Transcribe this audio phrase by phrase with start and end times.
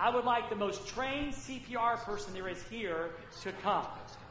[0.00, 3.10] I would like the most trained CPR person there is here
[3.42, 3.84] to come.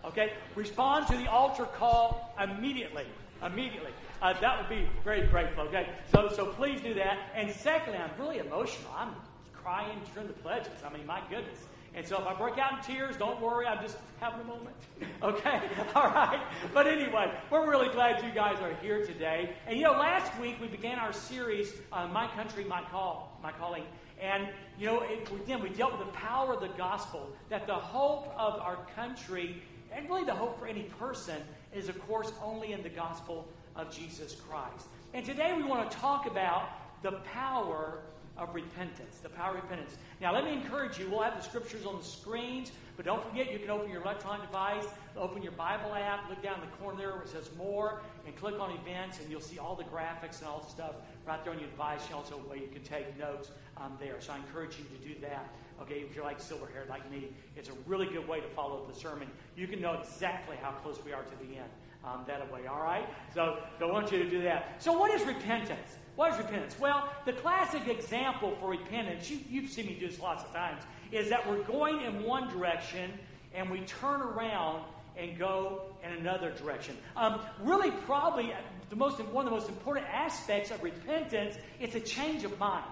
[0.03, 0.33] Okay?
[0.55, 3.05] Respond to the altar call immediately.
[3.45, 3.91] Immediately.
[4.19, 5.65] Uh, that would be very grateful.
[5.65, 5.87] Okay?
[6.11, 7.19] So, so please do that.
[7.35, 8.91] And secondly, I'm really emotional.
[8.97, 9.13] I'm
[9.53, 10.73] crying during the pledges.
[10.83, 11.59] I mean, my goodness.
[11.93, 14.75] And so if I break out in tears, don't worry, I'm just having a moment.
[15.21, 15.61] Okay?
[15.95, 16.41] All right.
[16.73, 19.53] But anyway, we're really glad you guys are here today.
[19.67, 23.51] And you know, last week we began our series on My Country, My Call, My
[23.51, 23.83] Calling.
[24.21, 24.47] And
[24.77, 28.33] you know, it, again, we dealt with the power of the gospel, that the hope
[28.37, 29.61] of our country,
[29.93, 31.37] and really the hope for any person,
[31.73, 34.87] is of course only in the gospel of Jesus Christ.
[35.13, 36.69] And today we want to talk about
[37.01, 37.99] the power
[38.39, 39.17] of repentance.
[39.17, 39.97] The power of repentance.
[40.21, 41.09] Now, let me encourage you.
[41.09, 44.47] We'll have the scriptures on the screens, but don't forget you can open your electronic
[44.47, 44.85] device,
[45.17, 48.35] open your Bible app, look down in the corner there where it says More, and
[48.37, 50.95] click on Events, and you'll see all the graphics and all the stuff
[51.27, 52.01] right there on your device.
[52.09, 54.15] You also way you can take notes um, there.
[54.19, 55.49] So I encourage you to do that.
[55.81, 58.77] Okay, if you're like silver haired like me, it's a really good way to follow
[58.77, 59.29] up the sermon.
[59.55, 61.69] You can know exactly how close we are to the end
[62.03, 62.67] um, that way.
[62.67, 63.07] All right.
[63.33, 64.81] So I want you to do that.
[64.81, 65.95] So what is repentance?
[66.15, 66.77] What is repentance?
[66.79, 70.83] Well, the classic example for repentance, you, you've seen me do this lots of times,
[71.11, 73.11] is that we're going in one direction
[73.53, 74.83] and we turn around
[75.17, 76.97] and go in another direction.
[77.15, 78.53] Um, really, probably
[78.89, 82.85] the most, one of the most important aspects of repentance is a change of mind.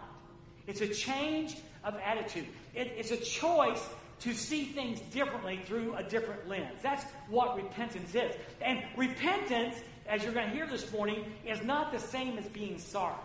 [0.68, 2.46] It's a change of attitude.
[2.76, 3.82] It, it's a choice
[4.20, 6.80] to see things differently through a different lens.
[6.84, 8.36] That's what repentance is.
[8.62, 9.76] And repentance
[10.08, 13.16] as you're going to hear this morning, is not the same as being sorry.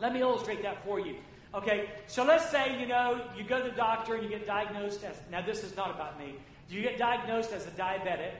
[0.00, 1.16] Let me illustrate that for you.
[1.54, 5.04] Okay, so let's say, you know, you go to the doctor and you get diagnosed
[5.04, 6.34] as, now this is not about me.
[6.68, 8.32] Do you get diagnosed as a diabetic?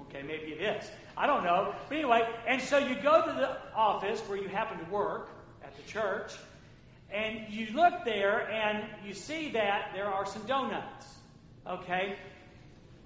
[0.00, 0.90] Okay, maybe it is.
[1.16, 1.74] I don't know.
[1.88, 5.30] But anyway, and so you go to the office where you happen to work
[5.64, 6.32] at the church,
[7.12, 11.06] and you look there and you see that there are some donuts.
[11.66, 12.16] Okay?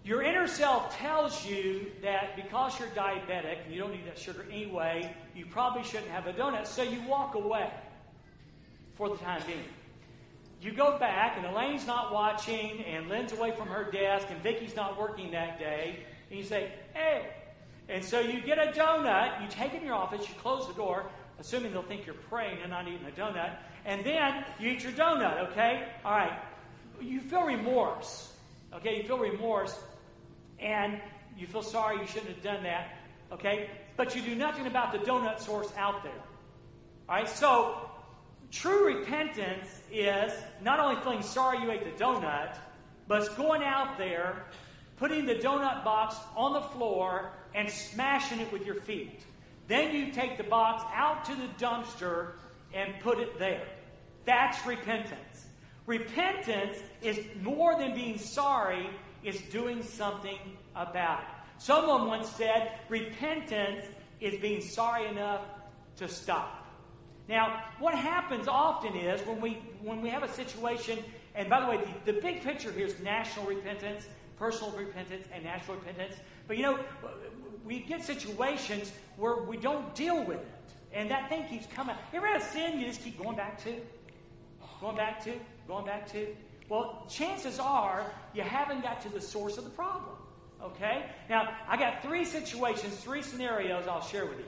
[0.04, 4.46] Your inner self tells you that because you're diabetic and you don't need that sugar
[4.50, 7.68] anyway, you probably shouldn't have a donut, so you walk away
[8.94, 9.58] for the time being.
[10.60, 14.74] You go back, and Elaine's not watching, and Lynn's away from her desk, and Vicky's
[14.76, 15.98] not working that day,
[16.30, 17.28] and you say, hey.
[17.88, 20.74] And so you get a donut, you take it in your office, you close the
[20.74, 21.06] door,
[21.38, 24.92] assuming they'll think you're praying and not eating a donut, and then you eat your
[24.92, 25.84] donut, okay?
[26.04, 26.38] All right.
[27.00, 28.32] You feel remorse.
[28.74, 29.78] Okay, you feel remorse
[30.58, 31.00] and
[31.38, 32.98] you feel sorry you shouldn't have done that,
[33.30, 33.70] okay?
[33.96, 36.20] But you do nothing about the donut source out there.
[37.08, 37.28] All right?
[37.28, 37.90] So,
[38.50, 40.32] true repentance is
[40.62, 42.56] not only feeling sorry you ate the donut,
[43.06, 44.46] but it's going out there,
[44.96, 49.20] putting the donut box on the floor, and smashing it with your feet.
[49.68, 52.32] Then you take the box out to the dumpster
[52.74, 53.66] and put it there.
[54.26, 55.46] That's repentance.
[55.86, 58.90] Repentance is more than being sorry,
[59.22, 60.38] is doing something
[60.74, 61.26] about it.
[61.58, 63.86] Someone once said, repentance
[64.20, 65.42] is being sorry enough
[65.96, 66.66] to stop.
[67.28, 70.98] Now, what happens often is when we when we have a situation,
[71.34, 74.06] and by the way, the, the big picture here is national repentance,
[74.38, 76.14] personal repentance, and national repentance.
[76.46, 76.78] But you know,
[77.64, 81.96] we get situations where we don't deal with it, and that thing keeps coming.
[82.12, 83.74] You ever have sin you just keep going back to,
[84.80, 85.32] going back to,
[85.66, 86.26] going back to?
[86.68, 90.16] Well, chances are you haven't got to the source of the problem.
[90.62, 91.06] Okay?
[91.28, 94.44] Now, I got three situations, three scenarios I'll share with you.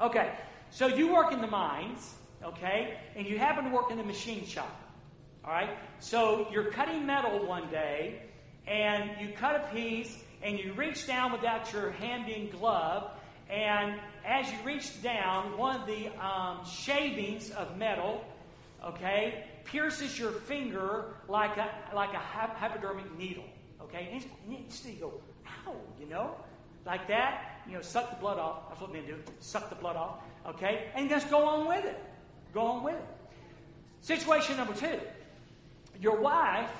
[0.00, 0.32] Okay,
[0.70, 4.46] so you work in the mines, okay, and you happen to work in the machine
[4.46, 4.80] shop.
[5.44, 5.70] All right?
[6.00, 8.22] So you're cutting metal one day,
[8.66, 13.06] and you cut a piece, and you reach down without your hand being gloved,
[13.48, 18.24] and as you reach down, one of the um, shavings of metal,
[18.84, 23.44] okay, pierces your finger like a, like a hypodermic needle.
[23.82, 24.08] Okay?
[24.12, 25.20] And, and you go,
[25.66, 26.36] ow, you know?
[26.84, 28.68] Like that, you know, suck the blood off.
[28.68, 29.16] That's what men do.
[29.40, 30.18] Suck the blood off.
[30.46, 30.88] Okay?
[30.94, 31.98] And just go on with it.
[32.52, 33.06] Go on with it.
[34.00, 34.98] Situation number two.
[36.00, 36.70] Your wife,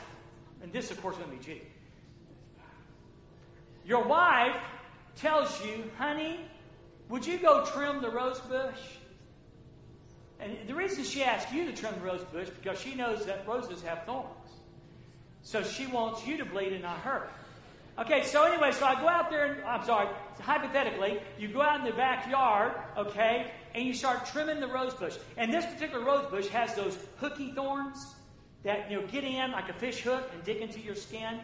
[0.63, 1.63] and this, of course, is going to be G.
[3.85, 4.57] Your wife
[5.17, 6.41] tells you, honey,
[7.09, 8.79] would you go trim the rose bush?
[10.43, 13.47] And the reason she asked you to trim the rose bush because she knows that
[13.47, 14.29] roses have thorns.
[15.43, 17.29] So she wants you to bleed and not her.
[17.99, 20.09] Okay, so anyway, so I go out there and, I'm sorry,
[20.41, 25.17] hypothetically, you go out in the backyard, okay, and you start trimming the rose bush.
[25.37, 28.15] And this particular rose bush has those hooky thorns
[28.63, 31.41] that, you know, get in like a fish hook and dig into your skin.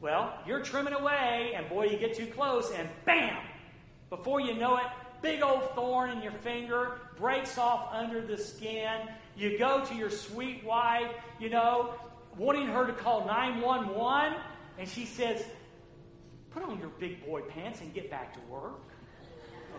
[0.00, 3.42] Well, you're trimming away, and boy, you get too close, and bam!
[4.10, 4.86] Before you know it,
[5.22, 10.10] big old thorn in your finger breaks off under the skin, You go to your
[10.10, 11.94] sweet wife, you know,
[12.36, 14.38] wanting her to call 911,
[14.78, 15.44] and she says,
[16.50, 18.80] Put on your big boy pants and get back to work.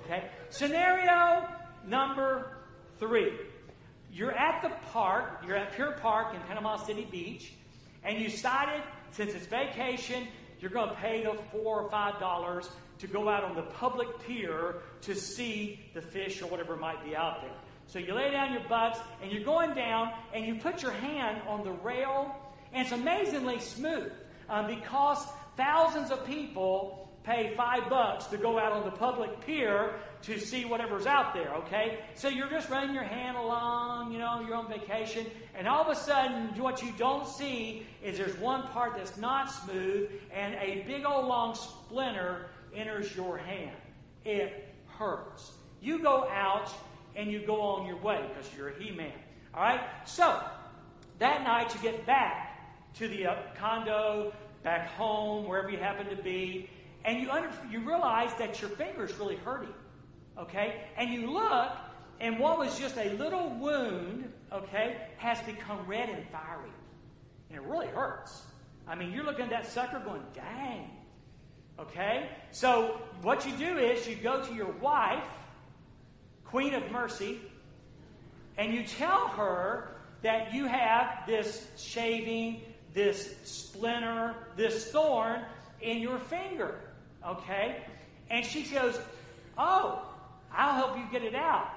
[0.05, 0.29] Okay?
[0.49, 1.47] Scenario
[1.85, 2.57] number
[2.97, 3.33] three.
[4.13, 7.53] You're at the park, you're at Pier Park in Panama City Beach,
[8.03, 10.27] and you decided, since it's vacation,
[10.59, 12.69] you're going to pay the four or five dollars
[13.01, 17.15] to go out on the public pier to see the fish or whatever might be
[17.15, 17.51] out there.
[17.87, 21.41] So you lay down your butts and you're going down and you put your hand
[21.47, 22.35] on the rail,
[22.71, 24.13] and it's amazingly smooth
[24.49, 25.25] um, because
[25.57, 30.65] thousands of people pay five bucks to go out on the public pier to see
[30.65, 31.99] whatever's out there, okay?
[32.15, 35.25] So you're just running your hand along, you know, you're on vacation,
[35.55, 39.51] and all of a sudden, what you don't see is there's one part that's not
[39.51, 43.75] smooth, and a big old long splinter enters your hand.
[44.25, 45.51] It hurts.
[45.81, 46.71] You go out
[47.15, 49.11] and you go on your way because you're a He Man.
[49.53, 49.81] All right?
[50.05, 50.41] So,
[51.19, 54.33] that night you get back to the uh, condo,
[54.63, 56.69] back home, wherever you happen to be,
[57.03, 59.73] and you, under, you realize that your finger is really hurting.
[60.37, 60.81] Okay?
[60.97, 61.71] And you look,
[62.19, 66.69] and what was just a little wound, okay, has become red and fiery.
[67.49, 68.43] And it really hurts.
[68.87, 70.89] I mean, you're looking at that sucker going, dang.
[71.79, 72.29] Okay?
[72.51, 75.23] So, what you do is you go to your wife,
[76.45, 77.39] Queen of Mercy,
[78.57, 82.61] and you tell her that you have this shaving,
[82.93, 85.41] this splinter, this thorn
[85.81, 86.75] in your finger.
[87.25, 87.83] Okay?
[88.29, 88.99] And she goes,
[89.57, 90.05] Oh,
[90.53, 91.69] I'll help you get it out.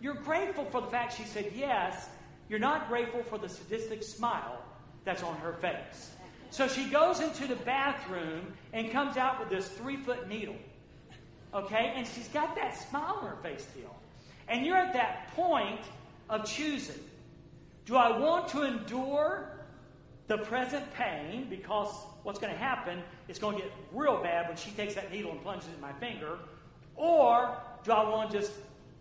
[0.00, 2.08] You're grateful for the fact she said yes.
[2.48, 4.62] You're not grateful for the sadistic smile
[5.04, 6.10] that's on her face.
[6.50, 10.56] So she goes into the bathroom and comes out with this three foot needle.
[11.54, 11.92] Okay?
[11.94, 13.94] And she's got that smile on her face still.
[14.48, 15.80] And you're at that point
[16.30, 17.02] of choosing.
[17.84, 19.50] Do I want to endure
[20.26, 21.88] the present pain because
[22.22, 25.32] what's going to happen is going to get real bad when she takes that needle
[25.32, 26.38] and plunges it in my finger?
[26.96, 28.52] Or do I want to just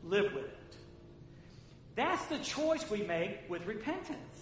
[0.03, 0.75] live with it?
[1.95, 4.37] That's the choice we make with repentance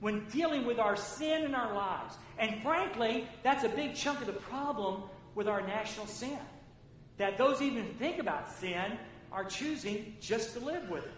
[0.00, 2.16] when dealing with our sin in our lives.
[2.38, 5.02] And frankly, that's a big chunk of the problem
[5.34, 6.38] with our national sin.
[7.16, 8.98] That those even think about sin
[9.32, 11.12] are choosing just to live with it.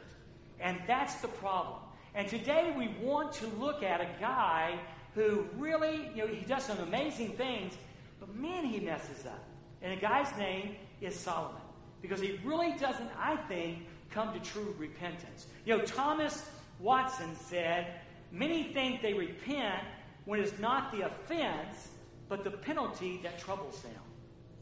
[0.61, 1.81] And that's the problem.
[2.15, 4.79] And today we want to look at a guy
[5.15, 7.75] who really, you know, he does some amazing things,
[8.19, 9.44] but man, he messes up.
[9.83, 11.61] And the guy's name is Solomon.
[12.03, 15.47] Because he really doesn't, I think, come to true repentance.
[15.65, 16.49] You know, Thomas
[16.79, 18.00] Watson said,
[18.32, 19.82] Many think they repent
[20.25, 21.88] when it's not the offense,
[22.29, 23.93] but the penalty that troubles them.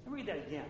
[0.05, 0.65] Let me read that again.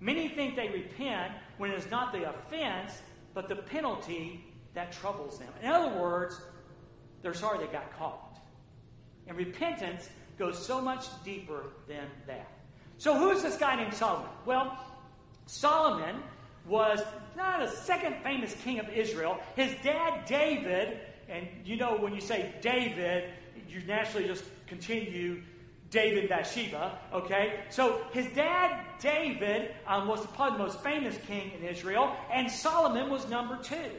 [0.00, 3.02] Many think they repent when it's not the offense,
[3.34, 4.44] but the penalty
[4.74, 5.48] that troubles them.
[5.60, 6.40] In other words,
[7.22, 8.38] they're sorry they got caught.
[9.26, 10.08] And repentance
[10.38, 12.48] goes so much deeper than that.
[12.98, 14.30] So, who's this guy named Solomon?
[14.46, 14.78] Well,
[15.46, 16.22] Solomon
[16.66, 17.00] was
[17.36, 19.38] not a second famous king of Israel.
[19.56, 23.30] His dad, David, and you know when you say David,
[23.68, 25.42] you naturally just continue
[25.90, 27.60] David Bathsheba, okay?
[27.70, 33.10] So his dad, David, um, was probably the most famous king in Israel, and Solomon
[33.10, 33.90] was number two.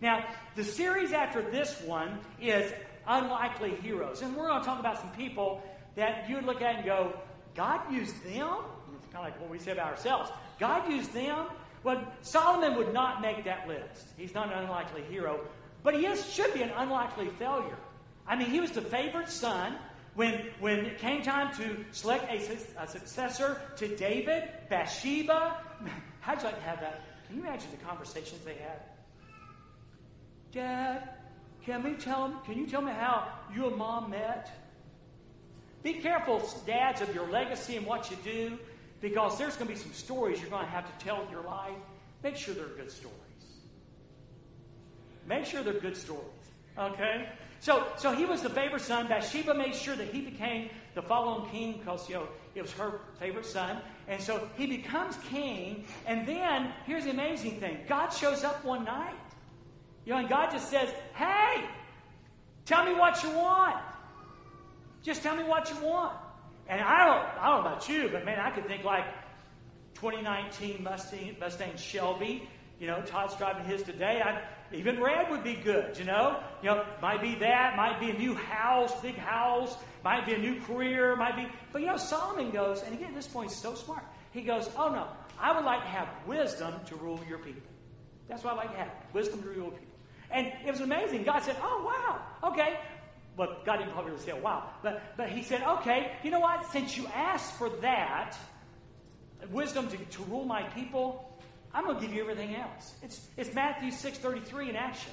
[0.00, 0.24] Now,
[0.56, 2.72] the series after this one is
[3.06, 4.22] unlikely heroes.
[4.22, 5.62] And we're going to talk about some people
[5.94, 7.12] that you would look at and go,
[7.54, 8.48] God used them?
[8.96, 10.30] It's kind of like what we say about ourselves.
[10.58, 11.46] God used them?
[11.84, 14.06] Well, Solomon would not make that list.
[14.16, 15.40] He's not an unlikely hero,
[15.82, 17.78] but he is, should be an unlikely failure.
[18.26, 19.76] I mean, he was the favorite son.
[20.14, 25.56] When, when it came time to select a, a successor to David, Bathsheba,
[26.20, 27.02] how'd you like to have that?
[27.26, 28.82] Can you imagine the conversations they had?
[30.52, 31.08] Dad,
[31.64, 34.50] can we tell them, can you tell me how you and mom met?
[35.82, 38.58] Be careful, dads, of your legacy and what you do,
[39.00, 41.42] because there's going to be some stories you're going to have to tell in your
[41.42, 41.72] life.
[42.22, 43.16] Make sure they're good stories.
[45.26, 46.26] Make sure they're good stories.
[46.78, 47.28] Okay?
[47.60, 49.08] So, so he was the favorite son.
[49.08, 53.00] Bathsheba made sure that he became the following king because, you know, it was her
[53.18, 53.78] favorite son.
[54.08, 55.84] And so he becomes king.
[56.06, 59.14] And then, here's the amazing thing God shows up one night.
[60.04, 61.64] You know, and God just says, hey,
[62.64, 63.76] tell me what you want.
[65.02, 66.16] Just tell me what you want.
[66.68, 69.04] And I don't, I don't know about you, but man, I could think like
[69.94, 72.48] 2019 Mustang, Mustang Shelby.
[72.82, 74.20] You know, Todd's driving his today.
[74.24, 74.42] I,
[74.74, 76.40] even red would be good, you know?
[76.64, 80.38] You know, might be that, might be a new house, big house, might be a
[80.38, 81.46] new career, might be.
[81.72, 84.02] But you know, Solomon goes, and again, this point, he's so smart.
[84.32, 85.06] He goes, Oh no,
[85.38, 87.62] I would like to have wisdom to rule your people.
[88.28, 89.86] That's what I'd like to have wisdom to rule people.
[90.32, 91.22] And it was amazing.
[91.22, 92.80] God said, Oh, wow, okay.
[93.36, 94.70] But God didn't probably say, wow.
[94.82, 96.70] But, but he said, okay, you know what?
[96.70, 98.36] Since you asked for that,
[99.50, 101.31] wisdom to, to rule my people,
[101.74, 102.94] I'm going to give you everything else.
[103.02, 105.12] It's, it's Matthew 6.33 in action.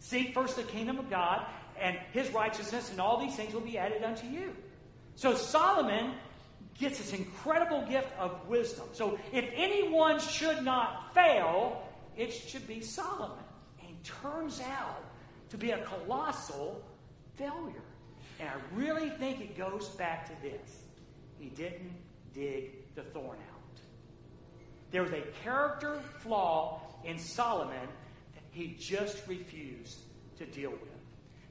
[0.00, 1.46] Seek first the kingdom of God
[1.80, 4.54] and his righteousness, and all these things will be added unto you.
[5.16, 6.14] So Solomon
[6.78, 8.86] gets this incredible gift of wisdom.
[8.92, 11.82] So if anyone should not fail,
[12.16, 13.44] it should be Solomon.
[13.86, 15.02] And turns out
[15.50, 16.84] to be a colossal
[17.36, 17.82] failure.
[18.40, 20.82] And I really think it goes back to this.
[21.38, 21.92] He didn't
[22.34, 23.53] dig the thorn out.
[24.94, 27.88] There was a character flaw in Solomon
[28.34, 29.98] that he just refused
[30.38, 30.80] to deal with.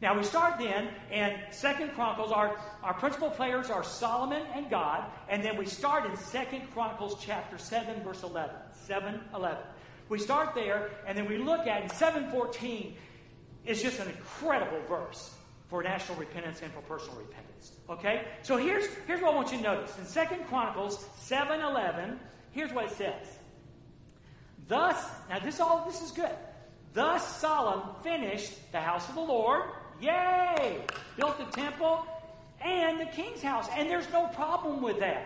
[0.01, 2.31] Now we start then in Second Chronicles.
[2.31, 7.17] Our, our principal players are Solomon and God, and then we start in Second Chronicles
[7.21, 8.55] chapter 7, verse 11.
[8.85, 9.57] 7 11.
[10.07, 12.95] We start there, and then we look at in 714
[13.65, 15.35] is just an incredible verse
[15.67, 17.73] for national repentance and for personal repentance.
[17.89, 18.23] Okay?
[18.41, 19.97] So here's, here's what I want you to notice.
[19.97, 22.19] In Second Chronicles 7.11,
[22.53, 23.25] here's what it says.
[24.67, 26.35] Thus, now this all this is good.
[26.93, 29.63] Thus Solomon finished the house of the Lord.
[29.99, 30.81] Yay!
[31.17, 32.05] Built the temple
[32.63, 33.67] and the king's house.
[33.75, 35.25] And there's no problem with that.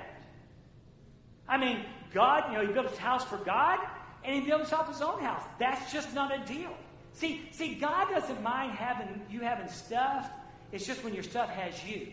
[1.48, 1.82] I mean,
[2.14, 3.80] God, you know, he built his house for God,
[4.24, 5.44] and he built himself his own house.
[5.60, 6.76] That's just not a deal.
[7.14, 10.30] See, see, God doesn't mind having you having stuff.
[10.72, 12.08] It's just when your stuff has you.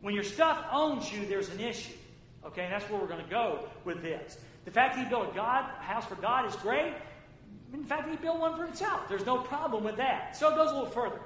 [0.00, 1.94] When your stuff owns you, there's an issue.
[2.46, 4.38] Okay, and that's where we're going to go with this.
[4.64, 6.94] The fact that he built a God house for God is great.
[7.72, 9.08] In fact, he built one for himself.
[9.08, 10.36] There's no problem with that.
[10.36, 11.20] So it goes a little further.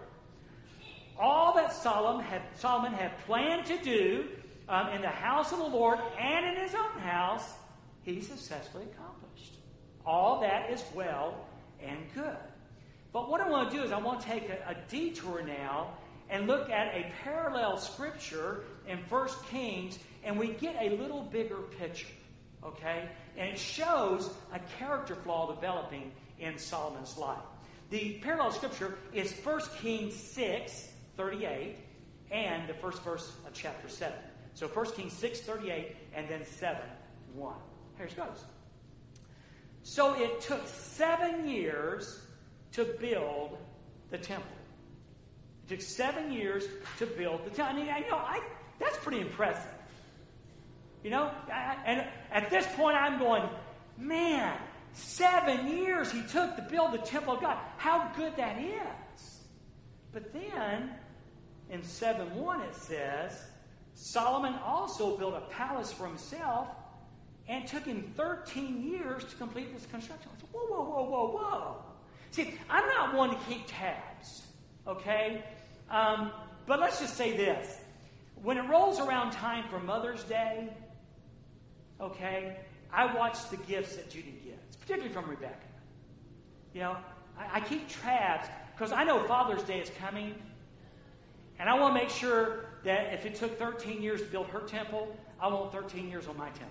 [1.19, 4.29] All that Solomon had, Solomon had planned to do
[4.69, 7.53] um, in the house of the Lord and in his own house,
[8.03, 9.55] he successfully accomplished.
[10.07, 11.47] All that is well
[11.83, 12.37] and good.
[13.13, 15.95] But what I want to do is I want to take a, a detour now
[16.31, 21.57] and look at a parallel scripture in 1 Kings, and we get a little bigger
[21.79, 22.09] picture.
[22.65, 23.09] Okay?
[23.37, 27.39] And it shows a character flaw developing in Solomon's life.
[27.91, 31.77] The parallel scripture is 1 Kings 6, 38,
[32.31, 34.17] and the first verse of chapter 7.
[34.55, 36.81] So 1 Kings 6, 38, and then 7,
[37.35, 37.55] 1.
[37.97, 38.45] Here it goes.
[39.83, 42.21] So it took seven years
[42.73, 43.59] to build
[44.11, 44.51] the temple.
[45.67, 46.65] It took seven years
[46.99, 47.65] to build the temple.
[47.65, 48.41] I mean, you know, I,
[48.79, 49.73] that's pretty impressive.
[51.03, 51.31] You know,
[51.87, 53.49] and at this point, I'm going,
[53.97, 54.59] man,
[54.93, 57.59] seven years he took to build the temple of God.
[57.79, 59.41] How good that is.
[60.13, 60.91] But then,
[61.71, 63.45] in 7 1, it says,
[63.95, 66.69] Solomon also built a palace for himself
[67.49, 70.31] and took him 13 years to complete this construction.
[70.39, 71.77] Said, whoa, whoa, whoa, whoa, whoa.
[72.31, 74.43] See, I'm not one to keep tabs,
[74.87, 75.45] okay?
[75.91, 76.31] Um,
[76.67, 77.79] but let's just say this.
[78.43, 80.69] When it rolls around time for Mother's Day,
[82.01, 82.57] okay,
[82.93, 85.55] I watch the gifts that Judy gets, particularly from Rebecca.
[86.75, 86.97] You know,
[87.39, 90.35] I, I keep tabs because I know Father's Day is coming,
[91.59, 94.61] and I want to make sure that if it took 13 years to build her
[94.61, 96.69] temple, I want 13 years on my temple.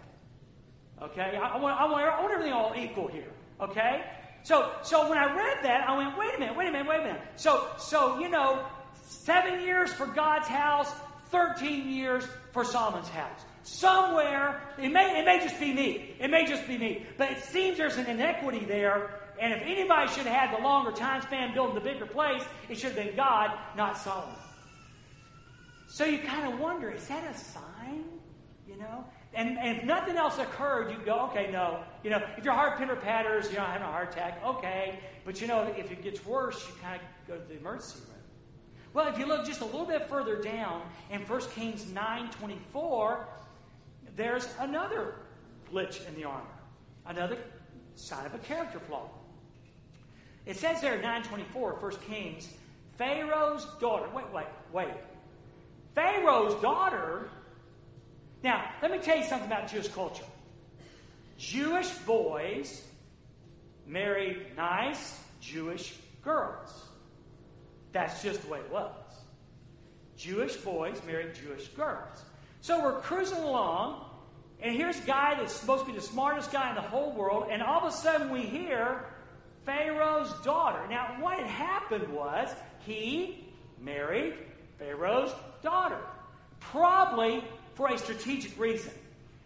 [1.01, 1.37] Okay?
[1.41, 3.31] I, I, want, I, want, I want everything all equal here.
[3.61, 4.03] Okay?
[4.43, 7.01] So, so when I read that, I went, wait a minute, wait a minute, wait
[7.01, 7.21] a minute.
[7.35, 8.65] So, so you know,
[9.03, 10.91] seven years for God's house,
[11.31, 13.41] 13 years for Solomon's house.
[13.69, 16.15] Somewhere, it may, it may just be me.
[16.19, 17.05] It may just be me.
[17.17, 19.11] But it seems there's an inequity there.
[19.39, 22.79] And if anybody should have had the longer time span building the bigger place, it
[22.79, 24.35] should have been God, not Solomon.
[25.87, 28.05] So you kind of wonder, is that a sign?
[28.67, 29.05] You know?
[29.35, 31.83] And, and if nothing else occurred, you go, okay, no.
[32.03, 34.99] You know, if your heart pitter patters, you know, having a heart attack, okay.
[35.25, 38.19] But you know, if it gets worse, you kind of go to the emergency room.
[38.93, 43.25] Well, if you look just a little bit further down in 1 Kings 9.24,
[44.19, 45.15] there's another
[45.71, 46.45] glitch in the armor.
[47.05, 47.37] Another
[47.95, 49.09] sign of a character flaw.
[50.45, 52.49] It says there in 9.24, 1 Kings,
[52.97, 54.93] Pharaoh's daughter, wait, wait, wait.
[55.95, 57.29] Pharaoh's daughter
[58.43, 60.23] now, let me tell you something about Jewish culture.
[61.37, 62.83] Jewish boys
[63.85, 66.85] married nice Jewish girls.
[67.91, 68.93] That's just the way it was.
[70.15, 72.23] Jewish boys married Jewish girls.
[72.61, 74.05] So we're cruising along,
[74.61, 77.47] and here's a guy that's supposed to be the smartest guy in the whole world,
[77.49, 79.05] and all of a sudden we hear
[79.65, 80.79] Pharaoh's daughter.
[80.89, 82.49] Now, what had happened was
[82.79, 83.47] he
[83.79, 84.33] married
[84.77, 85.99] Pharaoh's daughter.
[86.59, 87.43] Probably
[87.75, 88.91] for a strategic reason,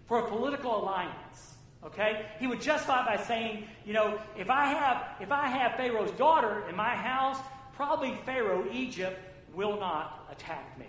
[0.08, 1.54] for a political alliance.
[1.86, 2.26] Okay?
[2.40, 6.64] He would justify by saying, you know, if I have if I have Pharaoh's daughter
[6.70, 7.38] in my house,
[7.76, 9.20] probably Pharaoh, Egypt,
[9.54, 10.88] will not attack me.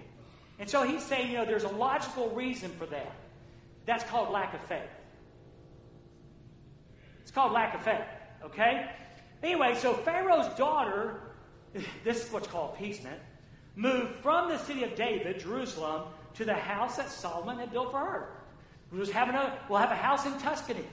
[0.58, 3.12] And so he's saying, you know, there's a logical reason for that.
[3.86, 4.82] That's called lack of faith.
[7.22, 8.04] It's called lack of faith.
[8.44, 8.90] Okay?
[9.42, 11.20] Anyway, so Pharaoh's daughter,
[12.04, 13.20] this is what's called appeasement,
[13.76, 17.98] moved from the city of David, Jerusalem, to the house that Solomon had built for
[17.98, 18.28] her.
[18.90, 20.84] We'll, have, a, we'll have a house in Tuscany.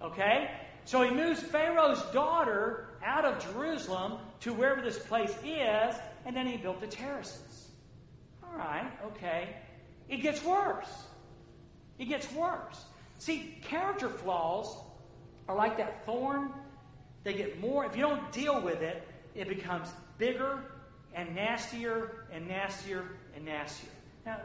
[0.00, 0.50] Okay?
[0.84, 5.94] So he moves Pharaoh's daughter out of Jerusalem to wherever this place is,
[6.26, 7.68] and then he built the terraces.
[8.42, 9.56] All right, okay.
[10.08, 11.04] It gets worse.
[11.98, 12.84] It gets worse.
[13.18, 14.76] See, character flaws
[15.48, 16.50] are like that thorn.
[17.22, 20.58] They get more, if you don't deal with it, it becomes bigger
[21.14, 23.90] and nastier and nastier and nastier.
[24.26, 24.40] Now,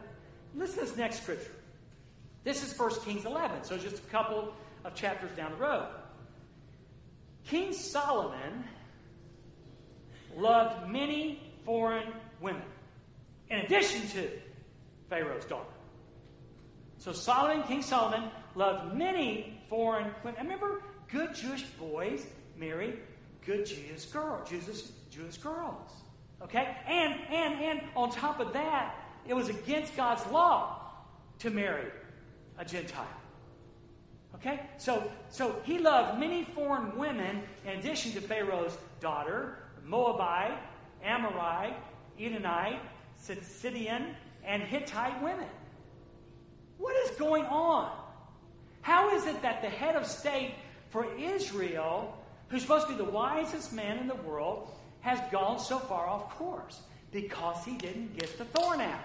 [0.55, 1.51] listen to this next scripture.
[2.43, 4.53] This is 1 Kings 11, so just a couple
[4.85, 5.87] of chapters down the road.
[7.45, 8.63] King Solomon
[10.37, 12.63] loved many foreign women,
[13.49, 14.29] in addition to
[15.09, 15.65] Pharaoh's daughter.
[16.99, 20.43] So Solomon, King Solomon, loved many foreign women.
[20.43, 22.25] Remember good Jewish boys
[22.57, 22.99] marry
[23.45, 25.91] good Jewish girls, Jewish, Jewish girls.
[26.41, 26.75] Okay?
[26.87, 28.95] And and and on top of that,
[29.27, 30.91] it was against God's law
[31.39, 31.87] to marry
[32.57, 33.07] a Gentile.
[34.35, 34.61] Okay?
[34.77, 40.57] So, so he loved many foreign women in addition to Pharaoh's daughter, Moabite,
[41.03, 41.75] Amorite,
[42.19, 42.81] Edomite,
[43.17, 44.15] Sidonian,
[44.45, 45.47] and Hittite women.
[46.79, 47.91] What is going on?
[48.81, 50.55] How is it that the head of state
[50.89, 52.17] for Israel,
[52.47, 54.71] who's supposed to be the wisest man in the world,
[55.01, 56.79] has gone so far off course?
[57.11, 59.01] Because he didn't get the thorn out.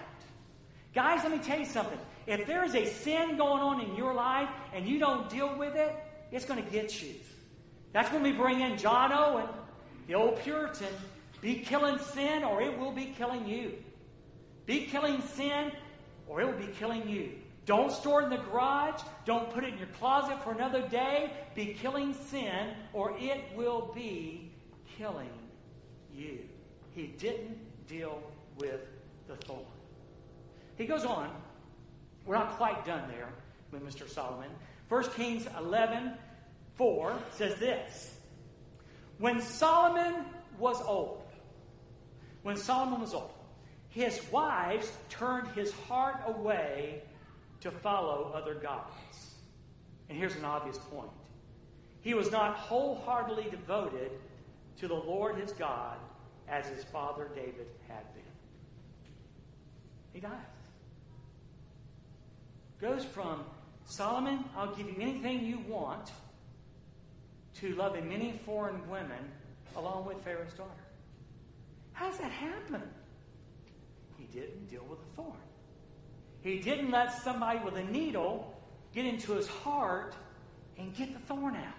[0.93, 1.99] Guys, let me tell you something.
[2.25, 5.75] If there is a sin going on in your life and you don't deal with
[5.75, 5.93] it,
[6.31, 7.13] it's going to get you.
[7.91, 9.47] That's when we bring in John Owen,
[10.07, 10.93] the old Puritan.
[11.41, 13.73] Be killing sin or it will be killing you.
[14.65, 15.71] Be killing sin
[16.27, 17.31] or it will be killing you.
[17.65, 19.01] Don't store it in the garage.
[19.25, 21.31] Don't put it in your closet for another day.
[21.55, 24.51] Be killing sin or it will be
[24.97, 25.29] killing
[26.13, 26.39] you.
[26.93, 28.21] He didn't deal
[28.57, 28.81] with
[29.27, 29.65] the thorn.
[30.77, 31.29] He goes on
[32.25, 33.29] we're not quite done there
[33.71, 34.09] with Mr.
[34.09, 34.49] Solomon.
[34.89, 36.13] 1 Kings 11
[36.75, 38.15] 4 says this
[39.19, 40.25] When Solomon
[40.57, 41.23] was old,
[42.41, 43.31] when Solomon was old,
[43.89, 47.03] his wives turned his heart away
[47.65, 49.31] to follow other gods.
[50.07, 51.09] And here's an obvious point
[52.01, 54.11] he was not wholeheartedly devoted
[54.77, 55.97] to the Lord his God
[56.47, 58.23] as his father David had been.
[60.13, 60.31] He dies.
[62.79, 63.43] goes from
[63.85, 66.11] Solomon, I'll give you anything you want,
[67.61, 69.31] to loving many foreign women
[69.75, 70.69] along with Pharaoh's daughter.
[71.93, 72.83] How does that happen?
[74.19, 75.33] He didn't deal with the thorn.
[76.45, 78.55] He didn't let somebody with a needle
[78.93, 80.13] get into his heart
[80.77, 81.73] and get the thorn out.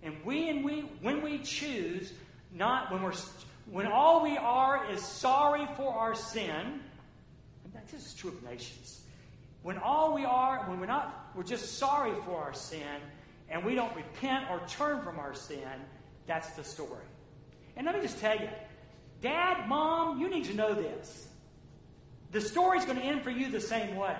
[0.00, 2.12] And we and we when we choose
[2.52, 3.14] not when we're
[3.68, 6.80] when all we are is sorry for our sin,
[7.64, 9.00] and that is just true of nations.
[9.62, 13.00] When all we are, when we're not, we're just sorry for our sin
[13.48, 15.68] and we don't repent or turn from our sin,
[16.26, 17.04] that's the story.
[17.76, 18.48] And let me just tell you,
[19.20, 21.28] Dad, Mom, you need to know this.
[22.34, 24.16] The story's going to end for you the same way.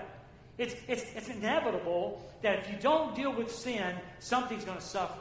[0.57, 5.19] It's, it's, it's inevitable that if you don't deal with sin, something's going to suffer.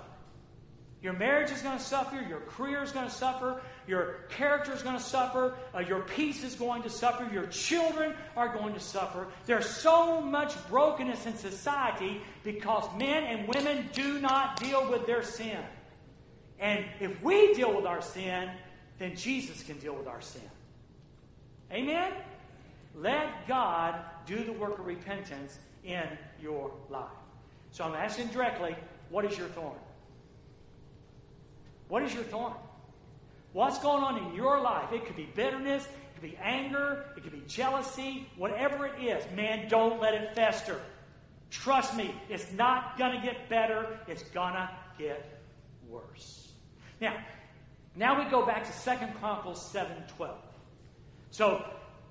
[1.02, 4.84] Your marriage is going to suffer, your career is going to suffer, your character is
[4.84, 5.56] going to suffer.
[5.76, 7.28] Uh, your peace is going to suffer.
[7.34, 9.28] Your children are going to suffer.
[9.48, 15.24] There's so much brokenness in society because men and women do not deal with their
[15.24, 15.58] sin.
[16.60, 18.52] And if we deal with our sin,
[19.00, 20.50] then Jesus can deal with our sin.
[21.72, 22.14] Amen?
[22.96, 26.06] Let God do the work of repentance in
[26.42, 27.08] your life.
[27.72, 28.76] So I'm asking directly,
[29.10, 29.78] what is your thorn?
[31.88, 32.54] What is your thorn?
[33.54, 34.92] What's going on in your life?
[34.92, 39.24] It could be bitterness, it could be anger, it could be jealousy, whatever it is.
[39.36, 40.80] Man, don't let it fester.
[41.52, 45.40] Trust me, it's not going to get better, it's going to get
[45.88, 46.52] worse.
[47.00, 47.16] Now,
[47.96, 50.32] now we go back to Second Chronicles 7:12.
[51.30, 51.64] So,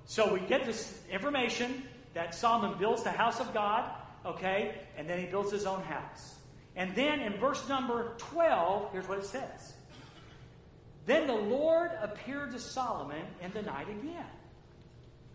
[0.05, 3.89] so we get this information that Solomon builds the house of God,
[4.25, 6.35] okay, and then he builds his own house.
[6.75, 9.73] And then in verse number 12, here's what it says.
[11.05, 14.25] Then the Lord appeared to Solomon in the night again.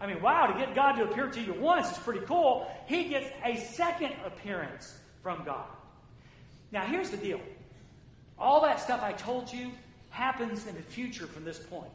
[0.00, 2.70] I mean, wow, to get God to appear to you once is pretty cool.
[2.87, 5.66] He gets a second appearance from God.
[6.70, 7.40] Now, here's the deal
[8.38, 9.72] all that stuff I told you
[10.11, 11.90] happens in the future from this point.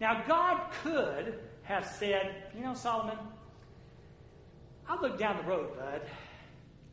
[0.00, 1.38] Now, God could
[1.68, 3.18] have said, you know, Solomon,
[4.88, 6.00] I'll look down the road, bud,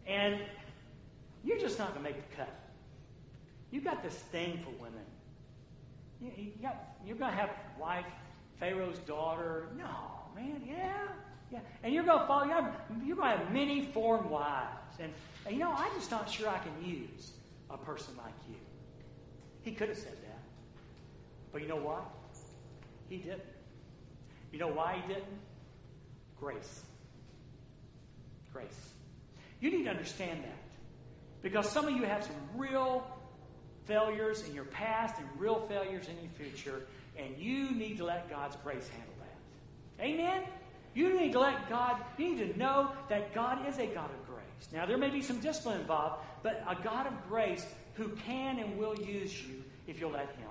[0.06, 0.42] and
[1.46, 2.54] you're just not going to make the cut.
[3.72, 5.06] You got this thing for women.
[6.22, 8.06] You, you got, you're going to have wife,
[8.60, 9.70] Pharaoh's daughter.
[9.78, 9.86] No,
[10.36, 11.08] man, yeah,
[11.54, 11.60] yeah.
[11.82, 14.98] And you're going to follow, you're, you're going to have many foreign wives.
[15.00, 15.14] And,
[15.46, 17.32] and, you know, I'm just not sure I can use
[17.70, 18.56] a person like you.
[19.62, 20.40] He could have said that.
[21.54, 22.04] But you know what?
[23.08, 23.55] He didn't.
[24.56, 25.28] You know why he didn't?
[26.40, 26.80] Grace.
[28.54, 28.94] Grace.
[29.60, 30.64] You need to understand that.
[31.42, 33.06] Because some of you have some real
[33.84, 36.88] failures in your past and real failures in your future,
[37.18, 40.06] and you need to let God's grace handle that.
[40.06, 40.44] Amen?
[40.94, 44.26] You need to let God, you need to know that God is a God of
[44.26, 44.72] grace.
[44.72, 47.66] Now, there may be some discipline involved, but a God of grace
[47.96, 50.48] who can and will use you if you'll let Him.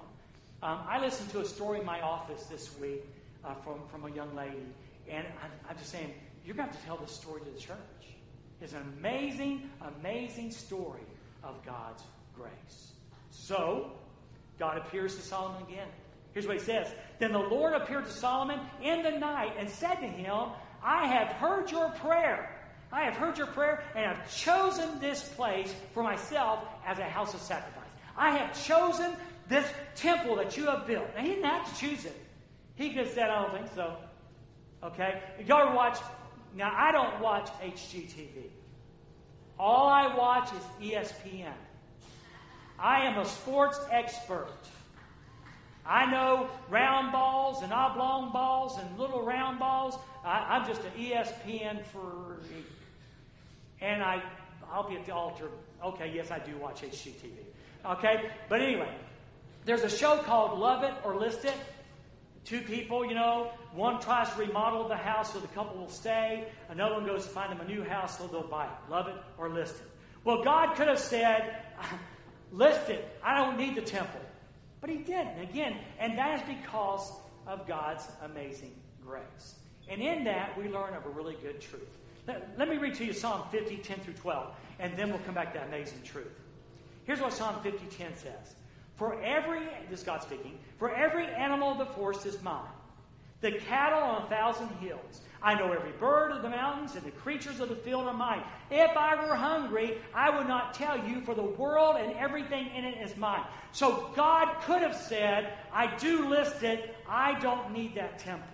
[0.62, 3.02] Um, I listened to a story in my office this week
[3.44, 4.66] uh, from, from a young lady,
[5.08, 6.12] and I'm, I'm just saying,
[6.44, 7.76] you're going to have to tell this story to the church.
[8.60, 11.02] It's an amazing, amazing story
[11.42, 12.02] of God's
[12.34, 12.92] grace.
[13.30, 13.92] So,
[14.58, 15.88] God appears to Solomon again.
[16.32, 19.96] Here's what he says Then the Lord appeared to Solomon in the night and said
[19.96, 20.48] to him,
[20.82, 22.50] I have heard your prayer.
[22.92, 27.34] I have heard your prayer and have chosen this place for myself as a house
[27.34, 27.82] of sacrifice.
[28.16, 29.12] I have chosen
[29.48, 31.06] this temple that you have built.
[31.16, 32.23] Now, he didn't have to choose it.
[32.76, 33.96] He could have said, I don't think so.
[34.82, 35.22] Okay?
[35.46, 35.98] Y'all watch?
[36.54, 38.50] Now, I don't watch HGTV.
[39.58, 41.52] All I watch is ESPN.
[42.78, 44.48] I am a sports expert.
[45.86, 49.96] I know round balls and oblong balls and little round balls.
[50.24, 52.64] I, am just an ESPN freak.
[53.80, 54.22] And I,
[54.72, 55.48] I'll be at the altar.
[55.84, 57.32] Okay, yes, I do watch HGTV.
[57.84, 58.88] Okay, but anyway,
[59.66, 61.54] there's a show called Love It or List It.
[62.44, 66.46] Two people, you know, one tries to remodel the house so the couple will stay.
[66.68, 68.90] Another one goes to find them a new house so they'll buy it.
[68.90, 69.90] Love it or list it.
[70.24, 71.62] Well, God could have said,
[72.52, 73.18] list it.
[73.22, 74.20] I don't need the temple.
[74.80, 75.40] But he didn't.
[75.40, 77.12] Again, and that is because
[77.46, 79.54] of God's amazing grace.
[79.88, 81.88] And in that, we learn of a really good truth.
[82.26, 85.34] Let, let me read to you Psalm 50, 10 through 12, and then we'll come
[85.34, 86.40] back to that amazing truth.
[87.04, 88.54] Here's what Psalm 50, 10 says.
[88.96, 92.62] For every, this is God speaking, for every animal of the forest is mine,
[93.40, 95.20] the cattle on a thousand hills.
[95.42, 98.42] I know every bird of the mountains and the creatures of the field are mine.
[98.70, 102.84] If I were hungry, I would not tell you, for the world and everything in
[102.84, 103.44] it is mine.
[103.72, 108.48] So God could have said, I do list it, I don't need that temple.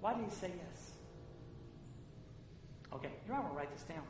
[0.00, 0.92] Why did he say yes?
[2.92, 4.04] Okay, you're to write this down.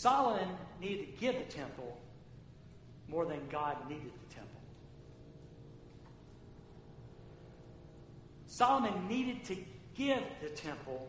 [0.00, 0.48] Solomon
[0.80, 1.94] needed to give the temple
[3.06, 4.60] more than God needed the temple.
[8.46, 9.56] Solomon needed to
[9.94, 11.06] give the temple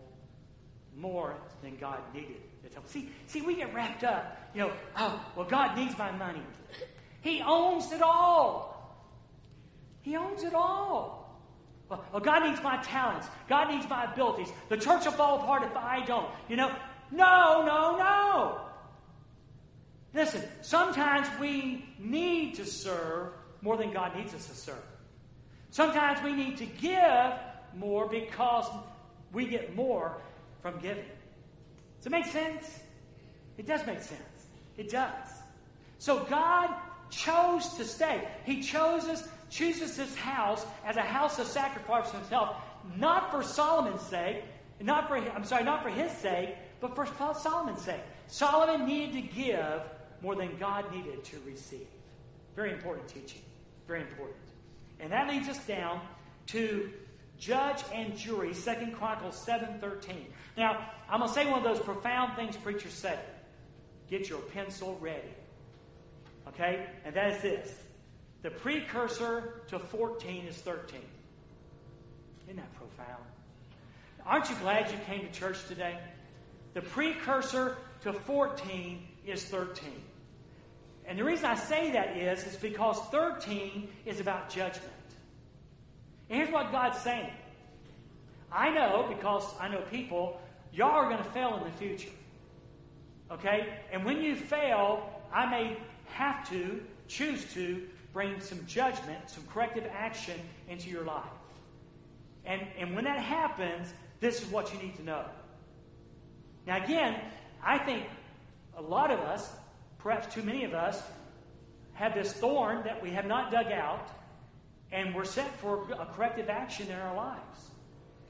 [0.98, 2.90] more than God needed the temple.
[2.90, 6.44] See, see, we get wrapped up, you know, oh, well, God needs my money.
[7.22, 9.08] He owns it all.
[10.02, 11.40] He owns it all.
[11.88, 13.28] Well, well, God needs my talents.
[13.48, 14.50] God needs my abilities.
[14.68, 16.28] The church will fall apart if I don't.
[16.50, 16.76] You know,
[17.10, 18.71] no, no, no.
[20.14, 23.30] Listen, sometimes we need to serve
[23.62, 24.84] more than God needs us to serve.
[25.70, 27.34] Sometimes we need to give
[27.76, 28.66] more because
[29.32, 30.18] we get more
[30.62, 31.06] from giving.
[31.98, 32.80] Does it make sense?
[33.58, 34.48] It does make sense.
[34.78, 35.28] It does.
[35.98, 36.70] So God
[37.10, 38.28] chose to stay.
[38.44, 42.56] He chooses, chooses this house as a house of sacrifice for himself,
[42.98, 44.44] not for Solomon's sake,
[44.80, 48.02] not for I'm sorry, not for his sake, but for Solomon's sake.
[48.28, 49.82] Solomon needed to give
[50.22, 51.88] more than God needed to receive.
[52.56, 53.42] Very important teaching.
[53.88, 54.38] Very important.
[55.00, 56.02] And that leads us down
[56.48, 56.92] to
[57.38, 60.16] judge and jury, Second Chronicles 7.13.
[60.58, 63.18] Now, I'm going to say one of those profound things preachers say.
[64.10, 65.34] Get your pencil ready.
[66.50, 66.86] Okay?
[67.06, 67.74] And that is this.
[68.44, 71.00] The precursor to 14 is 13.
[72.46, 73.24] Isn't that profound?
[74.26, 75.98] Aren't you glad you came to church today?
[76.74, 79.90] The precursor to 14 is 13.
[81.12, 84.94] And the reason I say that is, is because 13 is about judgment.
[86.30, 87.30] And here's what God's saying.
[88.50, 90.40] I know, because I know people,
[90.72, 92.14] y'all are going to fail in the future.
[93.30, 93.74] Okay?
[93.92, 95.76] And when you fail, I may
[96.14, 101.26] have to, choose to, bring some judgment, some corrective action into your life.
[102.46, 105.26] And, and when that happens, this is what you need to know.
[106.66, 107.20] Now, again,
[107.62, 108.06] I think
[108.78, 109.52] a lot of us,
[110.02, 111.02] perhaps too many of us,
[111.94, 114.10] have this thorn that we have not dug out,
[114.92, 117.70] and we're set for a corrective action in our lives.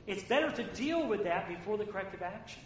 [0.08, 2.62] It's better to deal with that before the corrective action.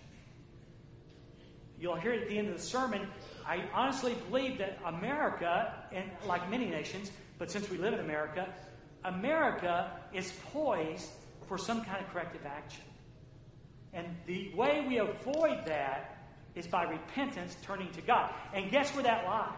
[1.79, 3.07] You'll hear it at the end of the sermon.
[3.45, 8.47] I honestly believe that America, and like many nations, but since we live in America,
[9.03, 11.09] America is poised
[11.47, 12.83] for some kind of corrective action.
[13.93, 16.14] And the way we avoid that
[16.55, 18.33] is by repentance, turning to God.
[18.53, 19.49] And guess where that lies?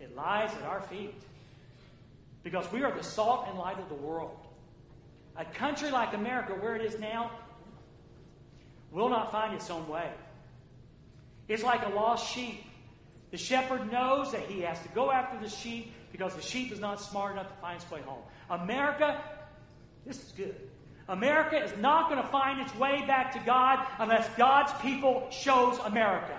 [0.00, 1.14] It lies at our feet.
[2.42, 4.36] Because we are the salt and light of the world.
[5.36, 7.30] A country like America, where it is now,
[8.90, 10.10] will not find its own way.
[11.48, 12.64] It's like a lost sheep.
[13.30, 16.80] The shepherd knows that he has to go after the sheep because the sheep is
[16.80, 18.22] not smart enough to find its way home.
[18.48, 19.20] America,
[20.06, 20.56] this is good.
[21.08, 25.78] America is not going to find its way back to God unless God's people shows
[25.84, 26.36] America.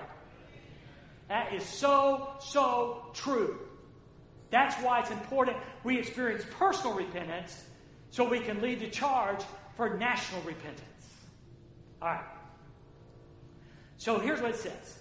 [1.29, 3.59] That is so, so true.
[4.49, 7.63] That's why it's important we experience personal repentance
[8.09, 9.41] so we can lead the charge
[9.75, 10.81] for national repentance.
[12.01, 12.23] All right.
[13.97, 14.99] So here's what it says.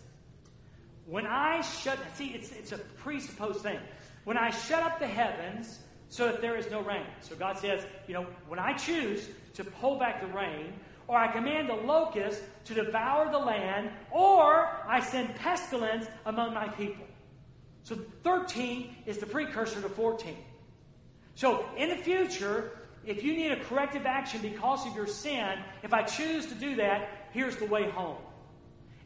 [1.06, 3.78] When I shut, see, it's, it's a presupposed thing.
[4.24, 7.06] When I shut up the heavens so that there is no rain.
[7.20, 10.72] So God says, you know, when I choose to pull back the rain,
[11.08, 16.68] or I command the locust to devour the land, or I send pestilence among my
[16.68, 17.06] people.
[17.84, 20.36] So 13 is the precursor to 14.
[21.36, 22.72] So in the future,
[23.04, 26.76] if you need a corrective action because of your sin, if I choose to do
[26.76, 28.16] that, here's the way home.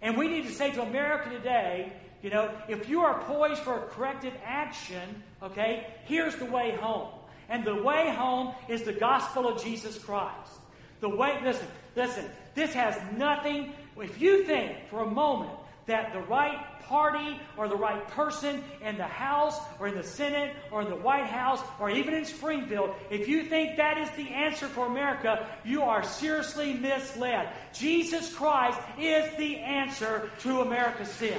[0.00, 3.78] And we need to say to America today, you know, if you are poised for
[3.78, 7.08] a corrective action, okay, here's the way home.
[7.48, 10.52] And the way home is the gospel of Jesus Christ.
[11.00, 15.52] The way, listen, listen, this has nothing, if you think for a moment
[15.86, 20.54] that the right party or the right person in the House or in the Senate
[20.70, 24.28] or in the White House or even in Springfield, if you think that is the
[24.28, 27.48] answer for America, you are seriously misled.
[27.72, 31.38] Jesus Christ is the answer to America's sin.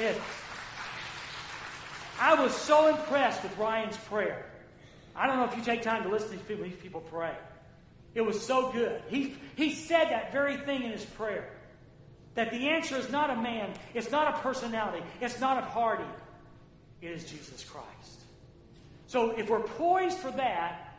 [0.00, 0.20] It.
[2.20, 4.46] I was so impressed with Ryan's prayer.
[5.16, 7.34] I don't know if you take time to listen to these people, these people pray.
[8.14, 9.02] It was so good.
[9.08, 11.50] He, he said that very thing in his prayer.
[12.34, 16.04] That the answer is not a man, it's not a personality, it's not a party.
[17.00, 18.22] It is Jesus Christ.
[19.06, 20.94] So if we're poised for that,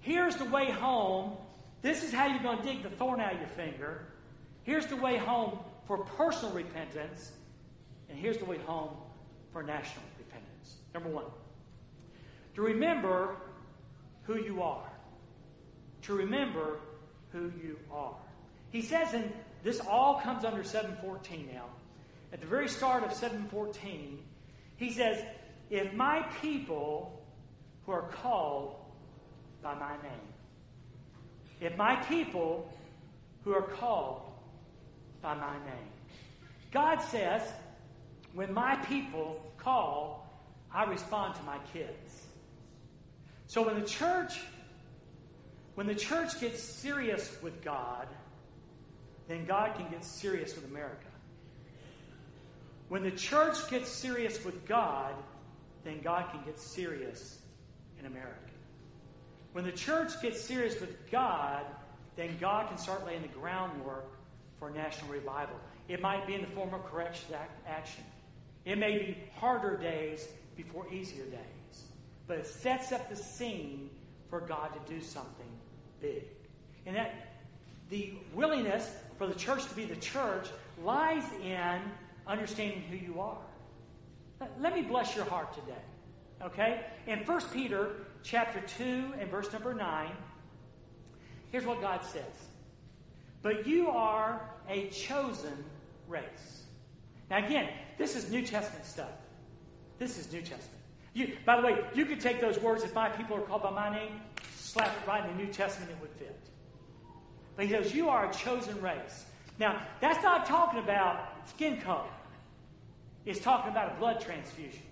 [0.00, 1.36] here's the way home.
[1.82, 4.06] This is how you're going to dig the thorn out of your finger.
[4.64, 7.32] Here's the way home for personal repentance.
[8.10, 8.90] And here's the way home
[9.52, 10.76] for national repentance.
[10.92, 11.24] Number one,
[12.54, 13.36] to remember
[14.24, 14.90] who you are.
[16.02, 16.78] To remember
[17.32, 18.16] who you are.
[18.70, 21.66] He says, and this all comes under 714 now.
[22.32, 24.18] At the very start of 714,
[24.76, 25.22] he says,
[25.68, 27.20] If my people
[27.84, 28.76] who are called
[29.62, 30.30] by my name,
[31.60, 32.72] if my people
[33.44, 34.22] who are called
[35.22, 35.88] by my name.
[36.72, 37.42] God says,
[38.34, 40.28] when my people call,
[40.72, 42.26] I respond to my kids.
[43.46, 44.40] So when the church
[45.74, 48.06] when the church gets serious with God,
[49.28, 51.06] then God can get serious with America.
[52.88, 55.14] When the church gets serious with God,
[55.84, 57.38] then God can get serious
[57.98, 58.36] in America.
[59.52, 61.64] When the church gets serious with God,
[62.16, 64.12] then God can start laying the groundwork
[64.58, 65.56] for national revival.
[65.88, 68.04] It might be in the form of correction action.
[68.64, 71.84] It may be harder days before easier days,
[72.26, 73.90] but it sets up the scene
[74.28, 75.46] for God to do something
[76.00, 76.24] big.
[76.86, 77.30] And that
[77.88, 80.46] the willingness for the church to be the church
[80.82, 81.80] lies in
[82.26, 83.38] understanding who you are.
[84.58, 85.82] Let me bless your heart today.
[86.42, 86.80] Okay?
[87.06, 90.10] In 1 Peter chapter 2 and verse number 9,
[91.50, 92.24] here's what God says.
[93.42, 95.64] But you are a chosen
[96.08, 96.59] race.
[97.30, 99.12] Now again, this is New Testament stuff.
[99.98, 100.80] This is New Testament.
[101.14, 103.70] You, by the way, you could take those words, if my people are called by
[103.70, 104.20] my name,
[104.56, 106.38] slap it right in the New Testament, it would fit.
[107.56, 109.26] But he says, You are a chosen race.
[109.58, 112.08] Now, that's not talking about skin color,
[113.26, 114.82] it's talking about a blood transfusion.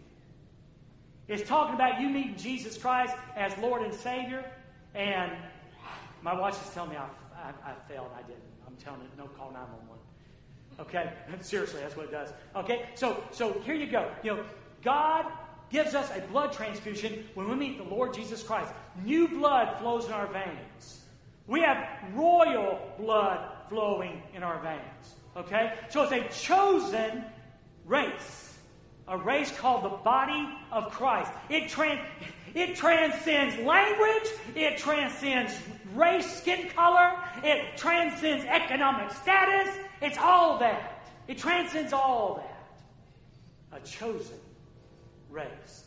[1.29, 4.51] It's talking about you meeting Jesus Christ as Lord and Savior.
[4.95, 5.31] And
[6.23, 7.05] my watch is telling me I,
[7.37, 8.09] I, I failed.
[8.17, 8.43] I didn't.
[8.67, 9.98] I'm telling it, no call 911.
[10.81, 11.13] Okay?
[11.41, 12.31] Seriously, that's what it does.
[12.57, 12.89] Okay?
[12.95, 14.11] So, so here you go.
[14.23, 14.45] You know,
[14.83, 15.27] God
[15.71, 18.73] gives us a blood transfusion when we meet the Lord Jesus Christ.
[19.05, 21.05] New blood flows in our veins.
[21.47, 25.15] We have royal blood flowing in our veins.
[25.37, 25.75] Okay?
[25.91, 27.25] So it's a chosen
[27.87, 28.59] race.
[29.09, 31.33] A race called the body of Christ.
[31.49, 32.05] It, tran-
[32.55, 35.55] it transcends language, it transcends
[35.95, 39.75] race, skin color, it transcends economic status.
[40.01, 41.03] It's all that.
[41.27, 43.81] It transcends all that.
[43.81, 44.39] A chosen
[45.31, 45.85] race,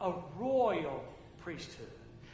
[0.00, 1.04] a royal
[1.42, 1.88] priesthood.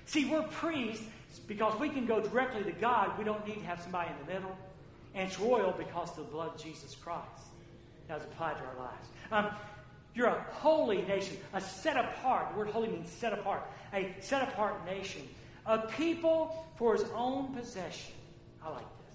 [0.07, 1.05] See, we're priests
[1.47, 3.19] because we can go directly to God.
[3.19, 4.57] We don't need to have somebody in the middle.
[5.15, 7.25] And it's royal because of the blood of Jesus Christ
[8.09, 9.09] that was applied to our lives.
[9.33, 9.49] Um,
[10.15, 12.53] you're a holy nation, a set apart.
[12.53, 13.62] The word holy means set apart.
[13.93, 15.23] A set apart nation.
[15.67, 18.15] A people for his own possession.
[18.65, 19.06] I like this.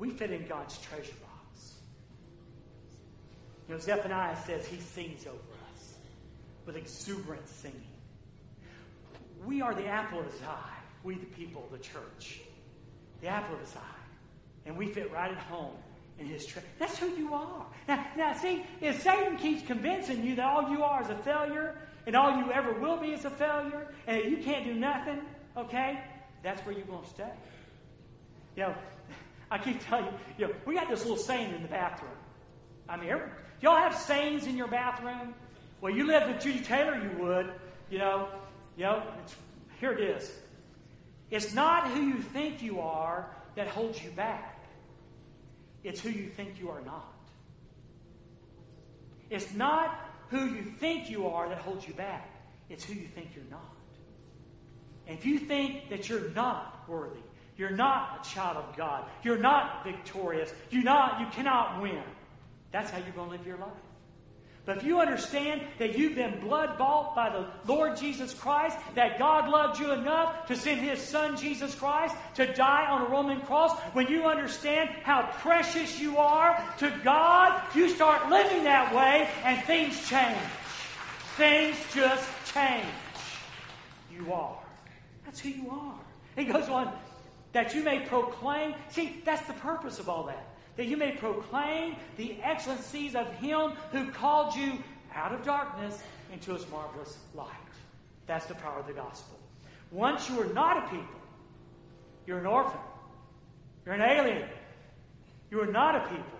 [0.00, 1.74] We fit in God's treasure box.
[3.68, 5.94] You know, Zephaniah says he sings over us
[6.64, 7.82] with exuberant singing.
[9.44, 10.78] We are the apple of his eye.
[11.04, 12.40] We, the people, the church.
[13.20, 14.02] The apple of his eye.
[14.64, 15.76] And we fit right at home
[16.18, 16.66] in his treasure.
[16.78, 17.66] That's who you are.
[17.86, 21.76] Now, now, see, if Satan keeps convincing you that all you are is a failure,
[22.06, 25.20] and all you ever will be is a failure, and you can't do nothing,
[25.58, 26.02] okay,
[26.42, 27.32] that's where you're going to stay.
[28.56, 28.74] You know,
[29.50, 32.12] I keep telling you, you know, we got this little saying in the bathroom.
[32.88, 33.12] I mean,
[33.60, 35.34] y'all have sayings in your bathroom?
[35.80, 37.52] Well, you lived with Judy Taylor, you would.
[37.90, 38.28] You know,
[38.76, 39.02] you know,
[39.80, 40.30] here it is.
[41.30, 44.64] It's not who you think you are that holds you back.
[45.82, 47.14] It's who you think you are not.
[49.30, 52.28] It's not who you think you are that holds you back.
[52.68, 53.76] It's who you think you're not.
[55.06, 57.20] And if you think that you're not worthy,
[57.60, 62.02] you're not a child of God, you're not victorious, you're not, you cannot win,
[62.72, 63.68] that's how you're going to live your life.
[64.64, 69.18] But if you understand that you've been blood bought by the Lord Jesus Christ, that
[69.18, 73.40] God loved you enough to send His Son Jesus Christ to die on a Roman
[73.42, 79.28] cross, when you understand how precious you are to God, you start living that way
[79.44, 80.38] and things change.
[81.36, 82.86] Things just change.
[84.14, 84.58] You are.
[85.26, 85.98] That's who you are.
[86.36, 86.92] He goes on,
[87.52, 88.74] that you may proclaim.
[88.88, 93.72] See, that's the purpose of all that that you may proclaim the excellencies of him
[93.92, 94.78] who called you
[95.14, 97.48] out of darkness into his marvelous light.
[98.26, 99.38] That's the power of the gospel.
[99.90, 101.20] Once you were not a people,
[102.26, 102.80] you're an orphan,
[103.84, 104.48] you're an alien,
[105.50, 106.38] you are not a people,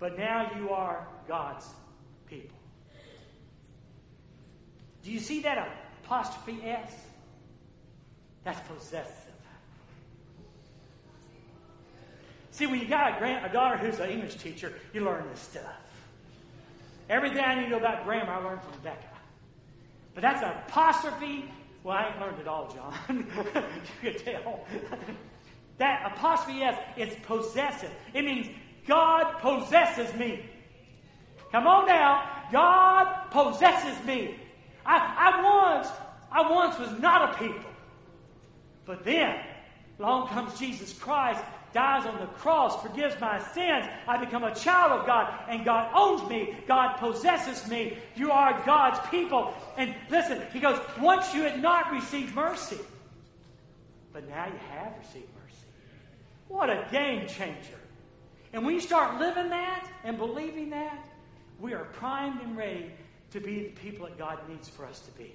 [0.00, 1.66] but now you are God's
[2.26, 2.58] people.
[5.04, 5.68] Do you see that
[6.02, 6.92] apostrophe S?
[8.42, 9.19] That's possessive.
[12.52, 15.40] See, when you got a, grand, a daughter who's an English teacher, you learn this
[15.40, 15.64] stuff.
[17.08, 19.06] Everything I need to know about grammar, I learned from Rebecca.
[20.14, 21.50] But that's an apostrophe.
[21.82, 22.94] Well, I ain't learned it all, John.
[24.02, 24.64] you could tell.
[25.78, 27.90] that apostrophe S is possessive.
[28.12, 28.48] It means
[28.86, 30.44] God possesses me.
[31.52, 32.44] Come on now.
[32.52, 34.36] God possesses me.
[34.84, 35.88] I, I once,
[36.30, 37.70] I once was not a people.
[38.84, 39.36] But then,
[39.98, 43.86] along comes Jesus Christ dies on the cross, forgives my sins.
[44.06, 46.56] I become a child of God, and God owns me.
[46.66, 47.98] God possesses me.
[48.16, 49.54] You are God's people.
[49.76, 52.78] And listen, he goes, once you had not received mercy,
[54.12, 55.66] but now you have received mercy.
[56.48, 57.78] What a game changer.
[58.52, 61.06] And when you start living that and believing that,
[61.60, 62.90] we are primed and ready
[63.30, 65.32] to be the people that God needs for us to be.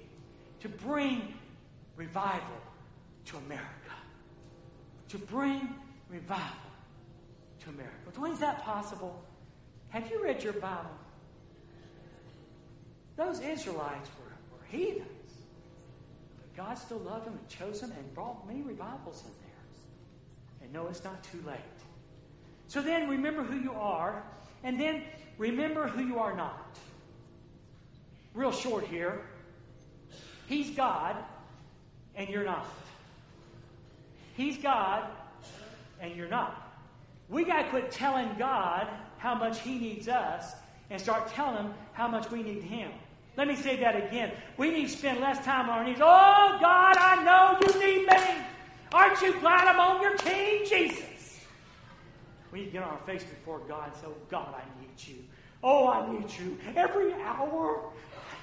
[0.60, 1.34] To bring
[1.96, 2.60] revival
[3.26, 3.64] to America.
[5.08, 5.74] To bring
[6.08, 6.44] revival
[7.64, 7.96] to America.
[8.04, 9.22] But when is that possible?
[9.90, 10.90] Have you read your Bible?
[13.16, 15.32] Those Israelites were, were heathens.
[16.36, 20.62] But God still loved them and chose them and brought many revivals in there.
[20.62, 21.58] And no, it's not too late.
[22.68, 24.22] So then remember who you are,
[24.64, 25.02] and then
[25.38, 26.78] remember who you are not.
[28.34, 29.22] Real short here.
[30.46, 31.16] He's God,
[32.16, 32.66] and you're not.
[34.36, 35.08] He's God,
[36.00, 36.62] and you're not.
[37.28, 40.54] We got to quit telling God how much He needs us
[40.90, 42.90] and start telling Him how much we need Him.
[43.36, 44.32] Let me say that again.
[44.56, 45.98] We need to spend less time on our knees.
[46.00, 48.44] Oh, God, I know you need me.
[48.92, 51.40] Aren't you glad I'm on your team, Jesus?
[52.50, 54.94] We need to get on our face before God and say, Oh, God, I need
[55.06, 55.22] you.
[55.62, 56.56] Oh, I need you.
[56.76, 57.90] Every hour,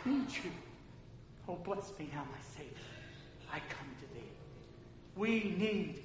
[0.06, 0.52] I need you.
[1.48, 2.78] Oh, bless me now, my Savior.
[3.52, 4.30] I come to thee.
[5.16, 6.04] We need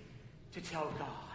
[0.52, 1.27] to tell God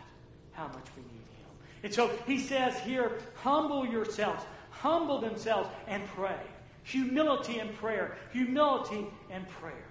[0.53, 1.49] how much we need Him.
[1.83, 6.39] And so he says here, humble yourselves, humble themselves, and pray.
[6.83, 8.17] Humility and prayer.
[8.31, 9.85] Humility and prayer.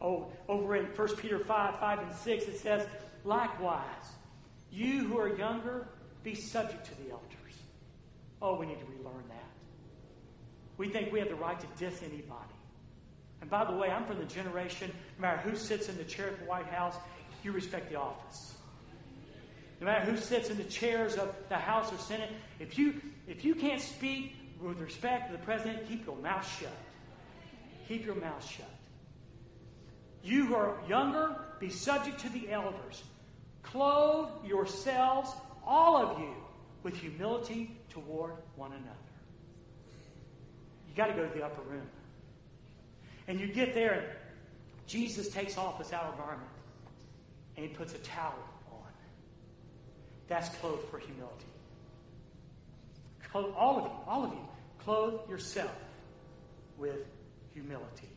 [0.00, 2.86] Oh, over in 1 Peter 5, 5 and 6, it says,
[3.24, 3.82] likewise,
[4.70, 5.88] You who are younger,
[6.22, 7.32] be subject to the elders.
[8.42, 9.44] Oh, we need to relearn that.
[10.76, 12.52] We think we have the right to diss anybody.
[13.40, 16.28] And by the way, I'm from the generation, no matter who sits in the chair
[16.28, 16.96] at the White House,
[17.42, 18.55] you respect the office.
[19.80, 23.44] No matter who sits in the chairs of the House or Senate, if you, if
[23.44, 26.72] you can't speak with respect to the president, keep your mouth shut.
[27.88, 28.70] Keep your mouth shut.
[30.22, 33.04] You who are younger, be subject to the elders.
[33.62, 35.30] Clothe yourselves,
[35.64, 36.34] all of you,
[36.82, 38.90] with humility toward one another.
[40.88, 41.86] You got to go to the upper room.
[43.28, 44.04] And you get there, and
[44.86, 46.48] Jesus takes off his outer garment
[47.56, 48.34] and he puts a towel.
[50.28, 51.46] That's clothed for humility.
[53.30, 54.48] Clothe, all of you, all of you,
[54.78, 55.74] clothe yourself
[56.78, 57.06] with
[57.52, 58.08] humility.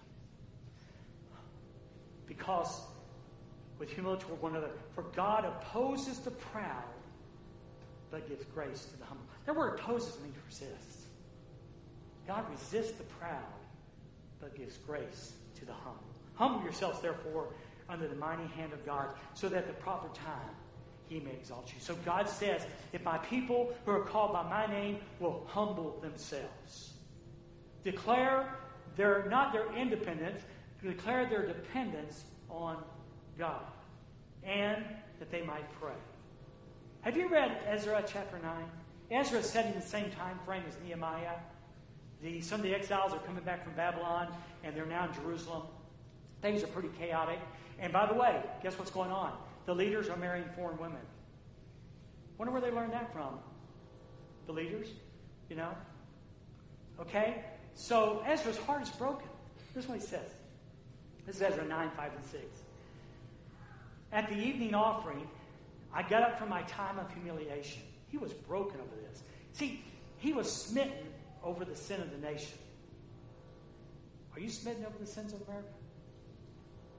[2.26, 2.82] Because
[3.80, 6.84] with humility toward one another, for God opposes the proud,
[8.12, 9.26] but gives grace to the humble.
[9.45, 11.07] That word opposes means resist.
[12.28, 13.41] God resists the proud,
[14.39, 16.03] but gives grace to the humble.
[16.36, 17.47] Humble yourselves, therefore,
[17.89, 20.55] under the mighty hand of God, so that at the proper time
[21.10, 21.82] he may exalt you.
[21.82, 22.62] So God says,
[22.93, 26.93] if my people who are called by my name will humble themselves,
[27.84, 28.55] declare
[28.95, 30.41] their not their independence,
[30.84, 32.78] declare their dependence on
[33.38, 33.64] God,
[34.43, 34.86] and
[35.18, 35.97] that they might pray.
[37.01, 38.53] Have you read Ezra chapter 9?
[39.12, 41.36] Ezra is setting the same time frame as Nehemiah.
[42.22, 44.28] The, some of the exiles are coming back from Babylon,
[44.64, 45.64] and they're now in Jerusalem.
[46.41, 47.39] Things are pretty chaotic.
[47.80, 49.34] And by the way, guess what's going on?
[49.66, 51.01] The leaders are marrying foreign women.
[52.38, 53.39] Wonder where they learned that from?
[54.47, 54.88] The leaders,
[55.49, 55.72] you know?
[56.99, 57.43] Okay?
[57.76, 59.28] So Ezra's heart is broken.
[59.74, 60.30] This is what he says.
[61.26, 62.43] This is Ezra 9, 5, and 6.
[64.12, 65.28] At the evening offering,
[65.93, 67.84] I got up from my time of humiliation.
[68.10, 69.22] He was broken over this.
[69.53, 69.84] See,
[70.18, 71.07] he was smitten
[71.43, 72.57] over the sin of the nation.
[74.34, 75.70] Are you smitten over the sins of America?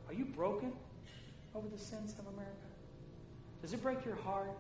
[0.08, 0.72] Are you broken
[1.54, 2.70] over the sins of America?
[3.62, 4.56] Does it break your heart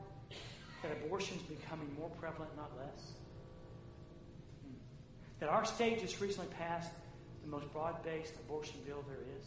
[0.82, 3.12] that abortion is becoming more prevalent, not less?
[4.64, 4.74] Hmm.
[5.40, 6.92] That our state just recently passed
[7.42, 9.46] the most broad based abortion bill there is?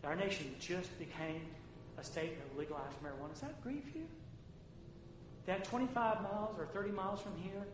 [0.00, 1.42] That our nation just became
[1.98, 3.32] a state that legalized marijuana?
[3.32, 4.06] Does that grieve you?
[5.46, 7.66] That 25 miles or 30 miles from here,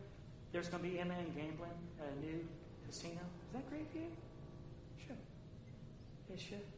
[0.53, 1.71] there's going to be MN gambling
[2.01, 2.47] at a new
[2.87, 3.21] casino?
[3.45, 4.07] Does that grieve you?
[5.07, 5.17] Sure.
[6.33, 6.78] It should.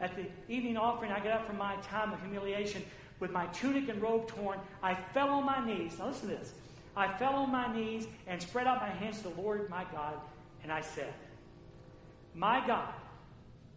[0.00, 2.82] At the evening offering, I got up from my time of humiliation
[3.20, 4.58] with my tunic and robe torn.
[4.82, 5.98] I fell on my knees.
[5.98, 6.52] Now listen to this.
[6.96, 10.14] I fell on my knees and spread out my hands to the Lord my God,
[10.62, 11.12] and I said,
[12.34, 12.92] My God,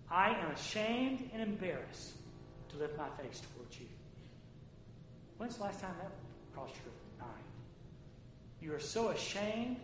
[0.10, 2.14] I am ashamed and embarrassed
[2.70, 3.88] to lift my face towards you.
[5.38, 6.12] When's the last time that
[6.54, 7.44] crossed your mind?
[8.62, 9.78] You are so ashamed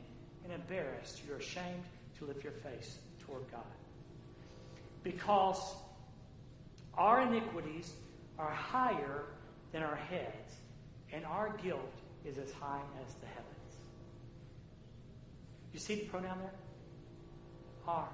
[0.44, 1.84] and embarrassed, you're ashamed
[2.20, 3.62] to lift your face toward God.
[5.04, 5.76] Because
[6.98, 7.94] our iniquities
[8.40, 9.26] are higher
[9.72, 10.56] than our heads,
[11.12, 11.94] and our guilt
[12.26, 13.78] is as high as the heavens.
[15.74, 16.52] You see the pronoun there?
[17.88, 18.10] Our.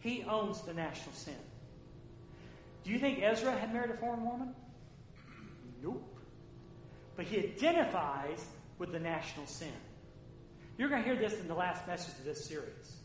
[0.00, 1.34] He owns the national sin.
[2.84, 4.54] Do you think Ezra had married a foreign woman?
[5.82, 6.02] Nope.
[7.16, 8.44] But he identifies
[8.78, 9.72] with the national sin.
[10.78, 12.96] You're going to hear this in the last message of this series.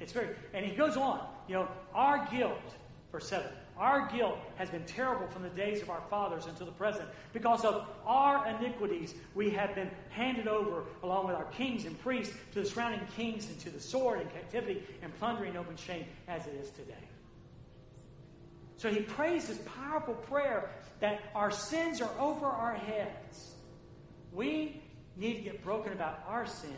[0.00, 2.74] It's very, and he goes on, you know, our guilt,
[3.12, 3.46] verse 7,
[3.78, 7.08] our guilt has been terrible from the days of our fathers until the present.
[7.32, 12.34] Because of our iniquities, we have been handed over, along with our kings and priests,
[12.52, 16.46] to the surrounding kings and to the sword and captivity and plundering open shame as
[16.46, 16.94] it is today.
[18.78, 23.54] So he prays this powerful prayer that our sins are over our heads.
[24.32, 24.82] We
[25.16, 26.70] need to get broken about our sin.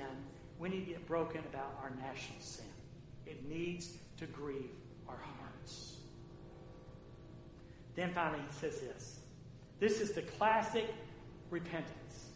[0.58, 2.64] We need to get broken about our national sin.
[3.26, 4.70] It needs to grieve
[7.98, 9.18] Then finally, he says this
[9.80, 10.86] this is the classic
[11.50, 12.28] repentance.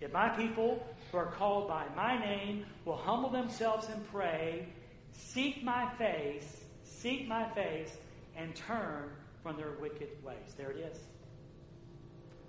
[0.00, 4.66] If my people who are called by my name will humble themselves and pray,
[5.12, 7.96] seek my face, seek my face,
[8.36, 9.10] and turn
[9.44, 10.54] from their wicked ways.
[10.56, 10.98] There it is.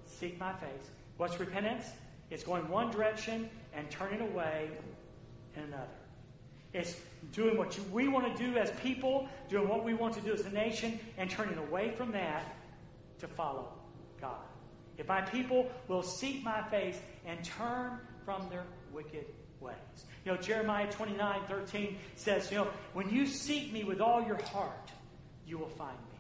[0.08, 0.90] Seek my face.
[1.18, 1.86] What's repentance?
[2.32, 4.72] It's going one direction and turning away
[5.56, 6.03] in another.
[6.74, 6.96] It's
[7.32, 10.34] doing what you, we want to do as people, doing what we want to do
[10.34, 12.56] as a nation, and turning away from that
[13.20, 13.72] to follow
[14.20, 14.42] God.
[14.98, 19.26] If my people will seek my face and turn from their wicked
[19.60, 19.76] ways.
[20.26, 24.42] You know, Jeremiah 29 13 says, you know, when you seek me with all your
[24.44, 24.92] heart,
[25.48, 26.20] you will find me.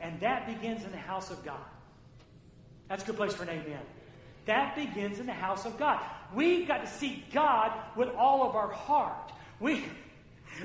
[0.00, 1.60] And that begins in the house of God.
[2.88, 3.80] That's a good place for an amen.
[4.46, 6.00] That begins in the house of God.
[6.34, 9.32] We've got to seek God with all of our heart.
[9.62, 9.84] We,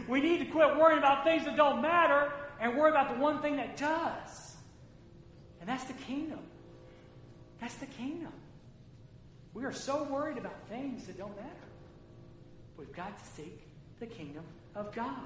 [0.07, 3.41] we need to quit worrying about things that don't matter and worry about the one
[3.43, 4.55] thing that does.
[5.61, 6.39] And that's the kingdom.
[7.61, 8.33] That's the kingdom.
[9.53, 11.49] We are so worried about things that don't matter.
[12.75, 13.67] We've got to seek
[13.99, 14.43] the kingdom
[14.75, 15.21] of God.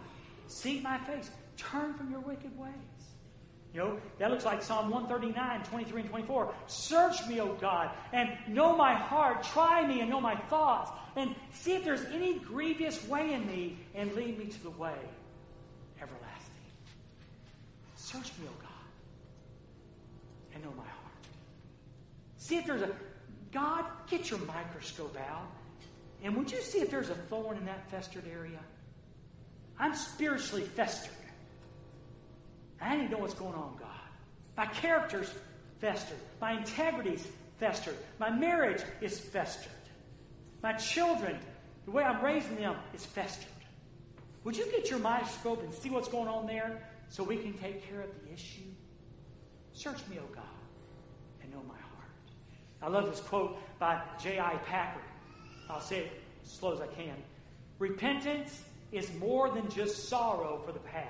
[0.48, 1.30] Seek my face.
[1.56, 2.72] Turn from your wicked ways.
[3.74, 6.54] You know, that looks like Psalm 139, 23 and 24.
[6.68, 9.44] Search me, O God, and know my heart.
[9.44, 10.92] Try me and know my thoughts.
[11.16, 14.95] And see if there's any grievous way in me, and lead me to the way
[15.97, 16.51] everlasting.
[17.95, 18.70] Search me, O God,
[20.53, 21.28] and know my heart.
[22.38, 22.91] See if there's a.
[23.51, 25.47] God, get your microscope out.
[26.24, 28.59] And would you see if there's a thorn in that festered area?
[29.78, 31.12] I'm spiritually festered.
[32.80, 33.88] I need to know what's going on, God.
[34.55, 35.32] My character's
[35.80, 36.18] festered.
[36.39, 37.28] My integrity's
[37.59, 37.97] festered.
[38.20, 39.72] My marriage is festered.
[40.62, 41.38] My children,
[41.86, 43.47] the way I'm raising them, is festered.
[44.43, 47.88] Would you get your microscope and see what's going on there so we can take
[47.88, 48.70] care of the issue?
[49.74, 50.43] Search me, O God,
[51.41, 52.12] and know my heart.
[52.82, 54.55] I love this quote by J.I.
[54.66, 55.01] Packer.
[55.70, 57.16] I'll say it as slow as I can.
[57.80, 61.07] Repentance is more than just sorrow for the past.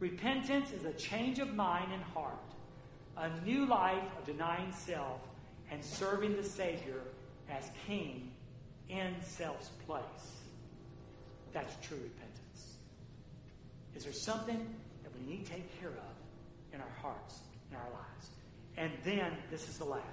[0.00, 2.34] Repentance is a change of mind and heart,
[3.16, 5.20] a new life of denying self
[5.70, 7.00] and serving the Savior
[7.50, 8.27] as King
[8.88, 10.02] in self's place.
[11.52, 12.76] That's true repentance.
[13.94, 17.90] Is there something that we need to take care of in our hearts, in our
[17.90, 18.30] lives?
[18.76, 20.04] And then, this is the last.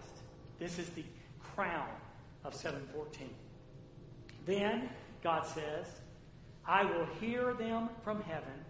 [0.59, 1.03] This is the
[1.39, 1.89] crown
[2.43, 3.29] of 714.
[4.45, 4.89] Then,
[5.23, 5.87] God says,
[6.67, 8.65] I will hear them from heaven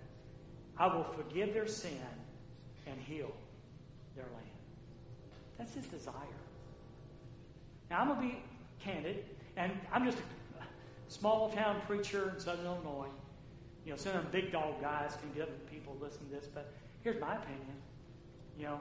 [0.78, 1.98] I will forgive their sin
[2.86, 3.32] and heal
[4.16, 4.46] their land.
[5.58, 6.14] That's his desire.
[7.90, 8.44] Now, I'm going to be
[8.80, 9.26] candid,
[9.58, 13.08] and I'm just a small town preacher in southern Illinois.
[13.86, 16.48] You know, some of them big dog guys can get people to listen to this,
[16.54, 17.76] but here's my opinion.
[18.58, 18.80] You know,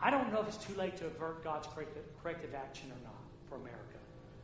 [0.00, 1.68] I don't know if it's too late to avert God's
[2.22, 3.80] corrective action or not for America.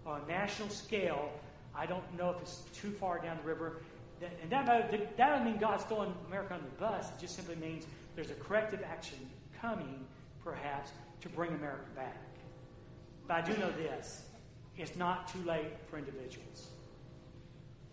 [0.07, 1.31] On a national scale,
[1.75, 3.77] I don't know if it's too far down the river
[4.21, 7.09] and that, that doesn't mean God's throwing America on the bus.
[7.09, 9.19] It just simply means there's a corrective action
[9.61, 10.05] coming,
[10.45, 10.91] perhaps,
[11.23, 12.23] to bring America back.
[13.27, 14.23] But I do know this
[14.81, 16.69] it's not too late for individuals.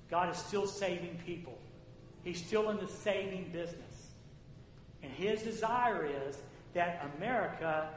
[0.10, 1.58] God is still saving people,
[2.24, 3.84] He's still in the saving business.
[5.04, 6.38] And His desire is
[6.74, 7.90] that America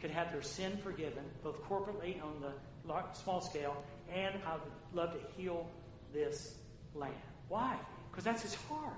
[0.00, 2.52] could have their sin forgiven, both corporately on the
[3.12, 4.62] small scale, and I would
[4.94, 5.68] love to heal
[6.12, 6.54] this
[6.94, 7.14] land.
[7.48, 7.76] Why?
[8.10, 8.94] Because that's his heart.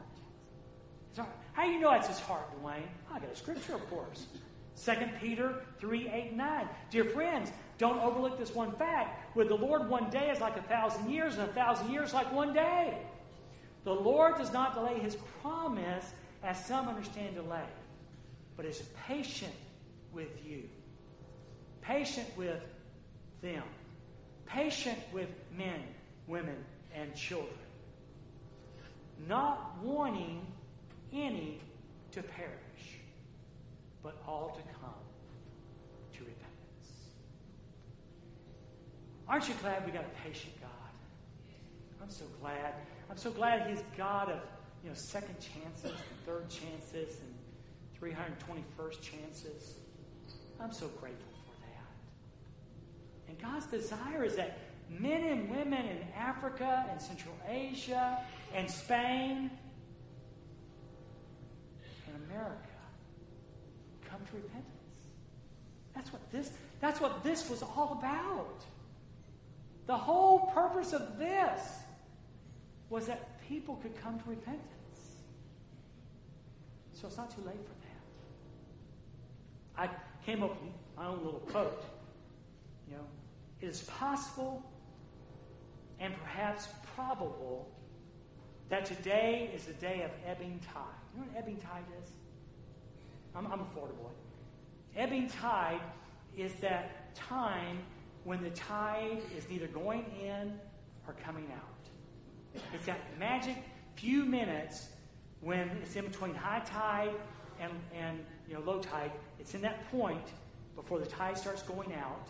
[1.11, 1.37] his heart.
[1.53, 2.87] How do you know that's his heart, Dwayne?
[3.11, 4.27] I got a scripture, of course.
[4.85, 6.69] 2 Peter 3 8 9.
[6.91, 9.22] Dear friends, don't overlook this one fact.
[9.35, 12.33] With the Lord, one day is like a thousand years, and a thousand years like
[12.33, 12.99] one day.
[13.85, 16.13] The Lord does not delay his promise,
[16.43, 17.67] as some understand delay,
[18.57, 19.55] but is patient
[20.13, 20.65] with you,
[21.81, 22.61] patient with
[23.41, 23.63] them,
[24.47, 25.81] patient with men,
[26.27, 26.57] women,
[26.95, 27.57] and children
[29.29, 30.47] not wanting
[31.13, 31.61] any
[32.13, 32.99] to perish,
[34.03, 34.95] but all to come
[36.15, 36.52] to repentance.
[39.33, 40.69] Aren't you glad we got a patient God?
[42.03, 42.75] I'm so glad.
[43.11, 44.41] I'm so glad He's God of
[44.85, 47.35] you know second chances, and third chances, and
[47.99, 49.77] 321st chances.
[50.61, 53.31] I'm so grateful for that.
[53.31, 54.59] And God's desire is that
[54.91, 58.19] men and women in Africa and Central Asia
[58.55, 59.51] and Spain
[62.07, 62.69] and America
[64.11, 64.67] come to repentance.
[65.95, 66.51] That's what this
[66.83, 68.67] that's what this was all about.
[69.93, 71.61] The whole purpose of this
[72.89, 75.19] was that people could come to repentance.
[76.95, 77.75] So it's not too late for
[79.77, 79.83] that.
[79.83, 79.91] I
[80.25, 81.85] came up with my own little quote.
[82.89, 83.05] You know,
[83.61, 84.65] it is possible
[86.01, 87.69] and perhaps probable
[88.71, 90.85] that today is the day of ebbing tide.
[91.15, 92.09] You know what ebbing tide is?
[93.37, 94.09] I'm, I'm a Florida boy.
[94.97, 95.83] Ebbing tide
[96.35, 97.81] is that time
[98.25, 100.59] when the tide is neither going in
[101.07, 102.63] or coming out.
[102.75, 103.57] It's that magic
[103.97, 104.89] few minutes
[105.41, 107.15] when it's in between high tide
[107.61, 108.19] and, and
[108.49, 109.13] you know, low tide.
[109.39, 110.29] It's in that point
[110.77, 112.29] before the tide starts going out,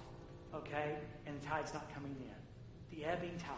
[0.54, 2.32] okay, and the tide's not coming in
[2.92, 3.56] the ebbing tide.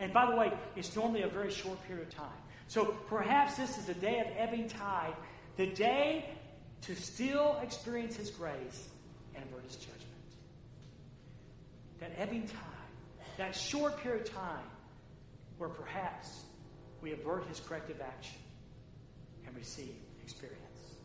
[0.00, 2.26] And by the way, it's normally a very short period of time.
[2.68, 5.14] So perhaps this is the day of ebbing tide,
[5.56, 6.30] the day
[6.82, 8.88] to still experience His grace
[9.34, 10.01] and avert his judgment.
[12.02, 12.58] That ebbing time,
[13.36, 14.64] that short period of time
[15.56, 16.42] where perhaps
[17.00, 18.40] we avert his corrective action
[19.46, 20.96] and receive, experience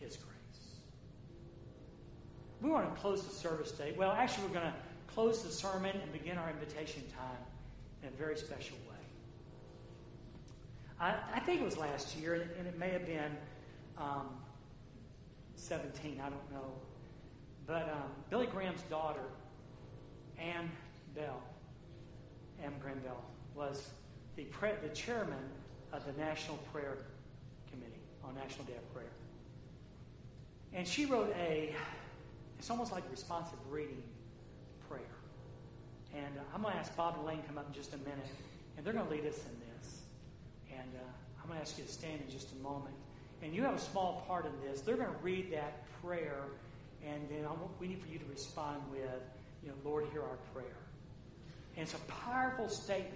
[0.00, 0.32] his grace.
[2.60, 3.94] We want to close the service today.
[3.96, 4.74] Well, actually, we're going to
[5.14, 7.38] close the sermon and begin our invitation time
[8.02, 8.96] in a very special way.
[10.98, 13.36] I, I think it was last year, and it may have been
[13.96, 14.30] um,
[15.54, 16.72] 17, I don't know.
[17.64, 19.22] But um, Billy Graham's daughter,
[20.38, 20.70] Ann
[21.14, 21.42] Bell,
[22.62, 23.22] Ann Bell,
[23.54, 23.90] was
[24.36, 25.38] the, pre- the chairman
[25.92, 26.98] of the National Prayer
[27.70, 29.10] Committee on National Day of Prayer.
[30.72, 31.74] And she wrote a,
[32.58, 34.02] it's almost like responsive reading
[34.88, 35.00] prayer.
[36.14, 37.98] And uh, I'm going to ask Bob and Lane to come up in just a
[37.98, 38.26] minute,
[38.76, 40.00] and they're going to lead us in this.
[40.70, 42.94] And uh, I'm going to ask you to stand in just a moment.
[43.42, 44.80] And you have a small part in this.
[44.80, 46.44] They're going to read that prayer,
[47.06, 49.22] and then I want, we need for you to respond with,
[49.66, 50.78] you know, Lord, hear our prayer.
[51.76, 53.12] And it's a powerful statement.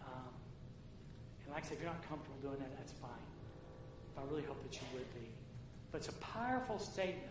[0.00, 0.30] Um,
[1.44, 3.10] and like I said, if you're not comfortable doing that, that's fine.
[4.14, 5.28] But I really hope that you would be.
[5.90, 7.26] But it's a powerful statement,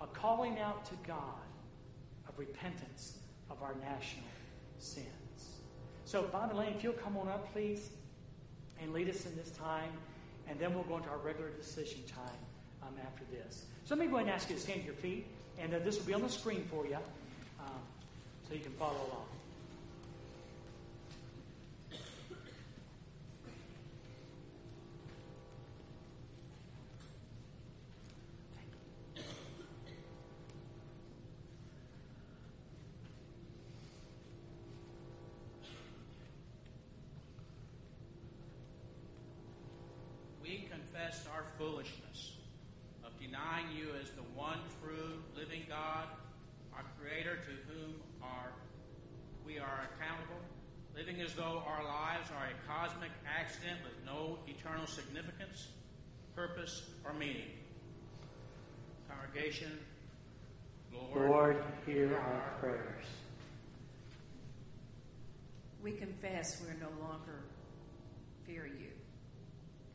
[0.00, 1.44] a calling out to God
[2.26, 3.18] of repentance
[3.50, 4.24] of our national
[4.78, 5.06] sins.
[6.06, 7.90] So, Bob and Lane, if you'll come on up, please,
[8.80, 9.92] and lead us in this time,
[10.48, 12.40] and then we'll go into our regular decision time
[12.82, 13.66] um, after this.
[13.84, 15.26] So, let me go ahead and ask you to stand to your feet,
[15.58, 16.96] and uh, this will be on the screen for you
[18.48, 19.26] so you can follow along.
[40.52, 42.32] we confess our foolishness
[43.04, 46.04] of denying you as the one true living God,
[46.74, 47.71] our Creator to whom
[49.52, 50.40] we are accountable,
[50.96, 55.68] living as though our lives are a cosmic accident with no eternal significance,
[56.34, 57.50] purpose, or meaning.
[59.08, 59.78] Congregation,
[60.92, 63.04] Lord, Lord, hear our prayers.
[65.82, 67.44] We confess we're no longer
[68.46, 68.92] fear you.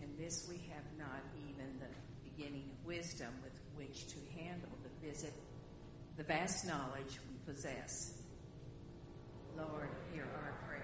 [0.01, 5.08] And this we have not even the beginning of wisdom with which to handle the
[5.08, 5.34] visit,
[6.18, 8.16] the vast knowledge we possess.
[9.58, 10.84] Lord, hear our prayer.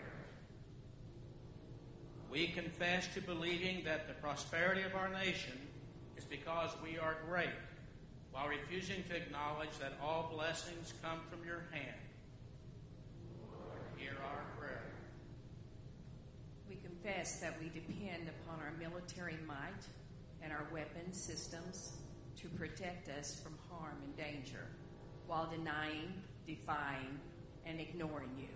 [2.32, 5.54] we confess to believing that the prosperity of our nation
[6.18, 7.54] is because we are great,
[8.32, 11.96] while refusing to acknowledge that all blessings come from your hand.
[13.52, 14.82] Lord, hear our prayer.
[16.68, 19.86] We confess that we depend upon our military might
[20.42, 21.94] and our weapon systems
[22.42, 24.66] to protect us from harm and danger
[25.28, 26.14] while denying,
[26.48, 27.20] defying,
[27.66, 28.50] and ignoring you.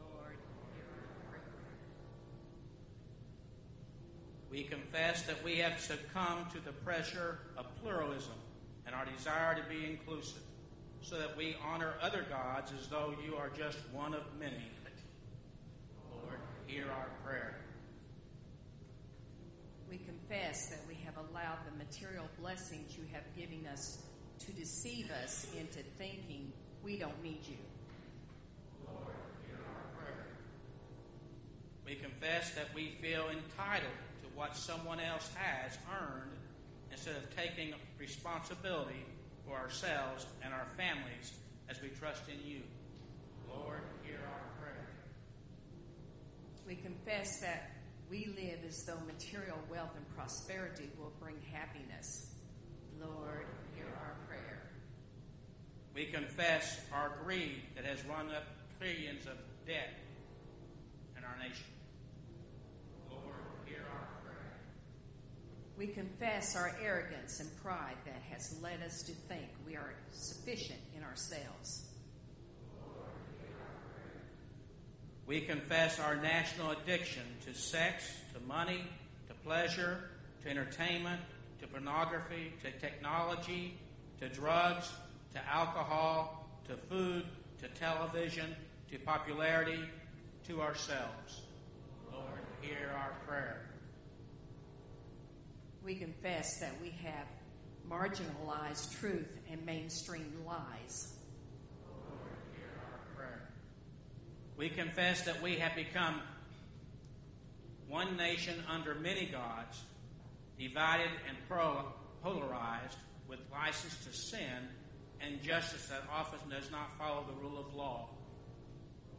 [0.00, 0.36] Lord,
[0.74, 1.42] hear our prayer.
[4.52, 8.34] We confess that we have succumbed to the pressure of pluralism
[8.84, 10.42] and our desire to be inclusive,
[11.00, 14.70] so that we honor other gods as though you are just one of many.
[16.12, 17.56] Lord, hear our prayer.
[19.88, 24.02] We confess that we have allowed the material blessings you have given us
[24.40, 27.56] to deceive us into thinking we don't need you.
[28.86, 29.14] Lord,
[29.46, 30.26] hear our prayer.
[31.86, 33.92] We confess that we feel entitled
[34.42, 36.36] what someone else has earned
[36.90, 39.06] instead of taking responsibility
[39.46, 41.34] for ourselves and our families
[41.68, 42.60] as we trust in you.
[43.48, 44.88] Lord, hear our prayer.
[46.66, 47.70] We confess that
[48.10, 52.34] we live as though material wealth and prosperity will bring happiness.
[53.00, 54.62] Lord, hear our prayer.
[55.94, 58.42] We confess our greed that has run up
[58.80, 59.36] trillions of
[59.68, 59.94] debt
[61.16, 61.64] in our nation.
[63.08, 63.22] Lord,
[63.66, 64.32] hear our prayer.
[65.78, 70.80] We confess our arrogance and pride that has led us to think we are sufficient
[70.96, 71.88] in ourselves.
[75.26, 78.04] We confess our national addiction to sex,
[78.34, 78.84] to money,
[79.28, 80.10] to pleasure,
[80.42, 81.20] to entertainment,
[81.60, 83.78] to pornography, to technology,
[84.20, 84.90] to drugs,
[85.32, 87.24] to alcohol, to food,
[87.60, 88.54] to television,
[88.90, 89.80] to popularity,
[90.46, 91.42] to ourselves.
[92.12, 93.71] Lord, hear our prayer.
[95.84, 97.26] We confess that we have
[97.90, 101.14] marginalized truth and mainstream lies.
[104.56, 106.20] We confess that we have become
[107.88, 109.82] one nation under many gods,
[110.58, 111.36] divided and
[112.22, 112.96] polarized,
[113.28, 114.68] with license to sin
[115.20, 118.08] and justice that often does not follow the rule of law.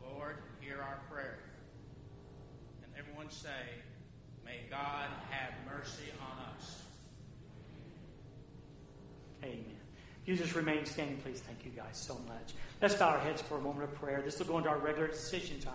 [0.01, 1.39] Lord, hear our prayer.
[2.83, 3.49] And everyone say,
[4.45, 6.81] May God have mercy on us.
[9.43, 9.63] Amen.
[10.25, 11.41] You just remain standing, please.
[11.41, 12.53] Thank you guys so much.
[12.81, 14.21] Let's bow our heads for a moment of prayer.
[14.23, 15.73] This will go into our regular decision time.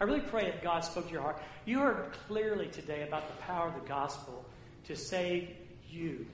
[0.00, 1.40] I really pray that God spoke to your heart.
[1.66, 4.44] You heard clearly today about the power of the gospel
[4.86, 5.50] to save
[5.88, 6.26] you.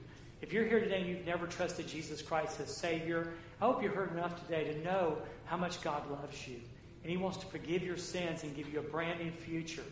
[0.42, 3.90] If you're here today and you've never trusted Jesus Christ as Savior, I hope you
[3.90, 6.56] heard enough today to know how much God loves you.
[7.02, 9.84] And He wants to forgive your sins and give you a brand new future,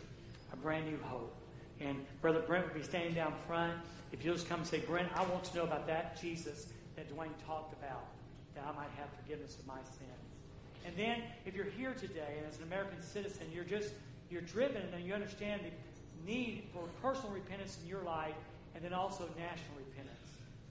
[0.51, 1.35] a brand new hope.
[1.81, 3.73] And Brother Brent will be standing down front.
[4.11, 7.15] If you'll just come and say, Brent, I want to know about that Jesus that
[7.15, 8.07] Dwayne talked about,
[8.55, 10.19] that I might have forgiveness of my sins.
[10.85, 13.93] And then, if you're here today and as an American citizen, you're just
[14.29, 15.71] you're driven and you understand the
[16.29, 18.35] need for personal repentance in your life,
[18.75, 20.19] and then also national repentance.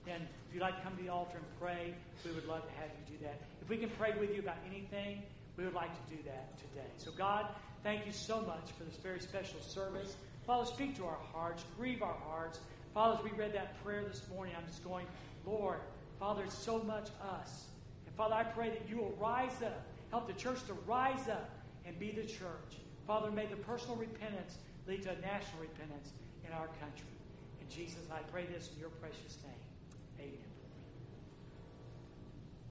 [0.05, 1.95] Then, if you'd like to come to the altar and pray,
[2.25, 3.41] we would love to have you do that.
[3.63, 5.23] If we can pray with you about anything,
[5.57, 6.89] we would like to do that today.
[6.97, 7.47] So, God,
[7.83, 10.17] thank you so much for this very special service.
[10.49, 12.61] Father, speak to our hearts, grieve our hearts.
[12.95, 15.05] Father, as we read that prayer this morning, I'm just going,
[15.45, 15.77] Lord,
[16.19, 17.67] Father, it's so much us.
[18.07, 21.51] And Father, I pray that you will rise up, help the church to rise up
[21.85, 22.81] and be the church.
[23.07, 26.13] Father, may the personal repentance lead to a national repentance
[26.47, 27.13] in our country.
[27.61, 29.58] In Jesus, I pray this in your precious name.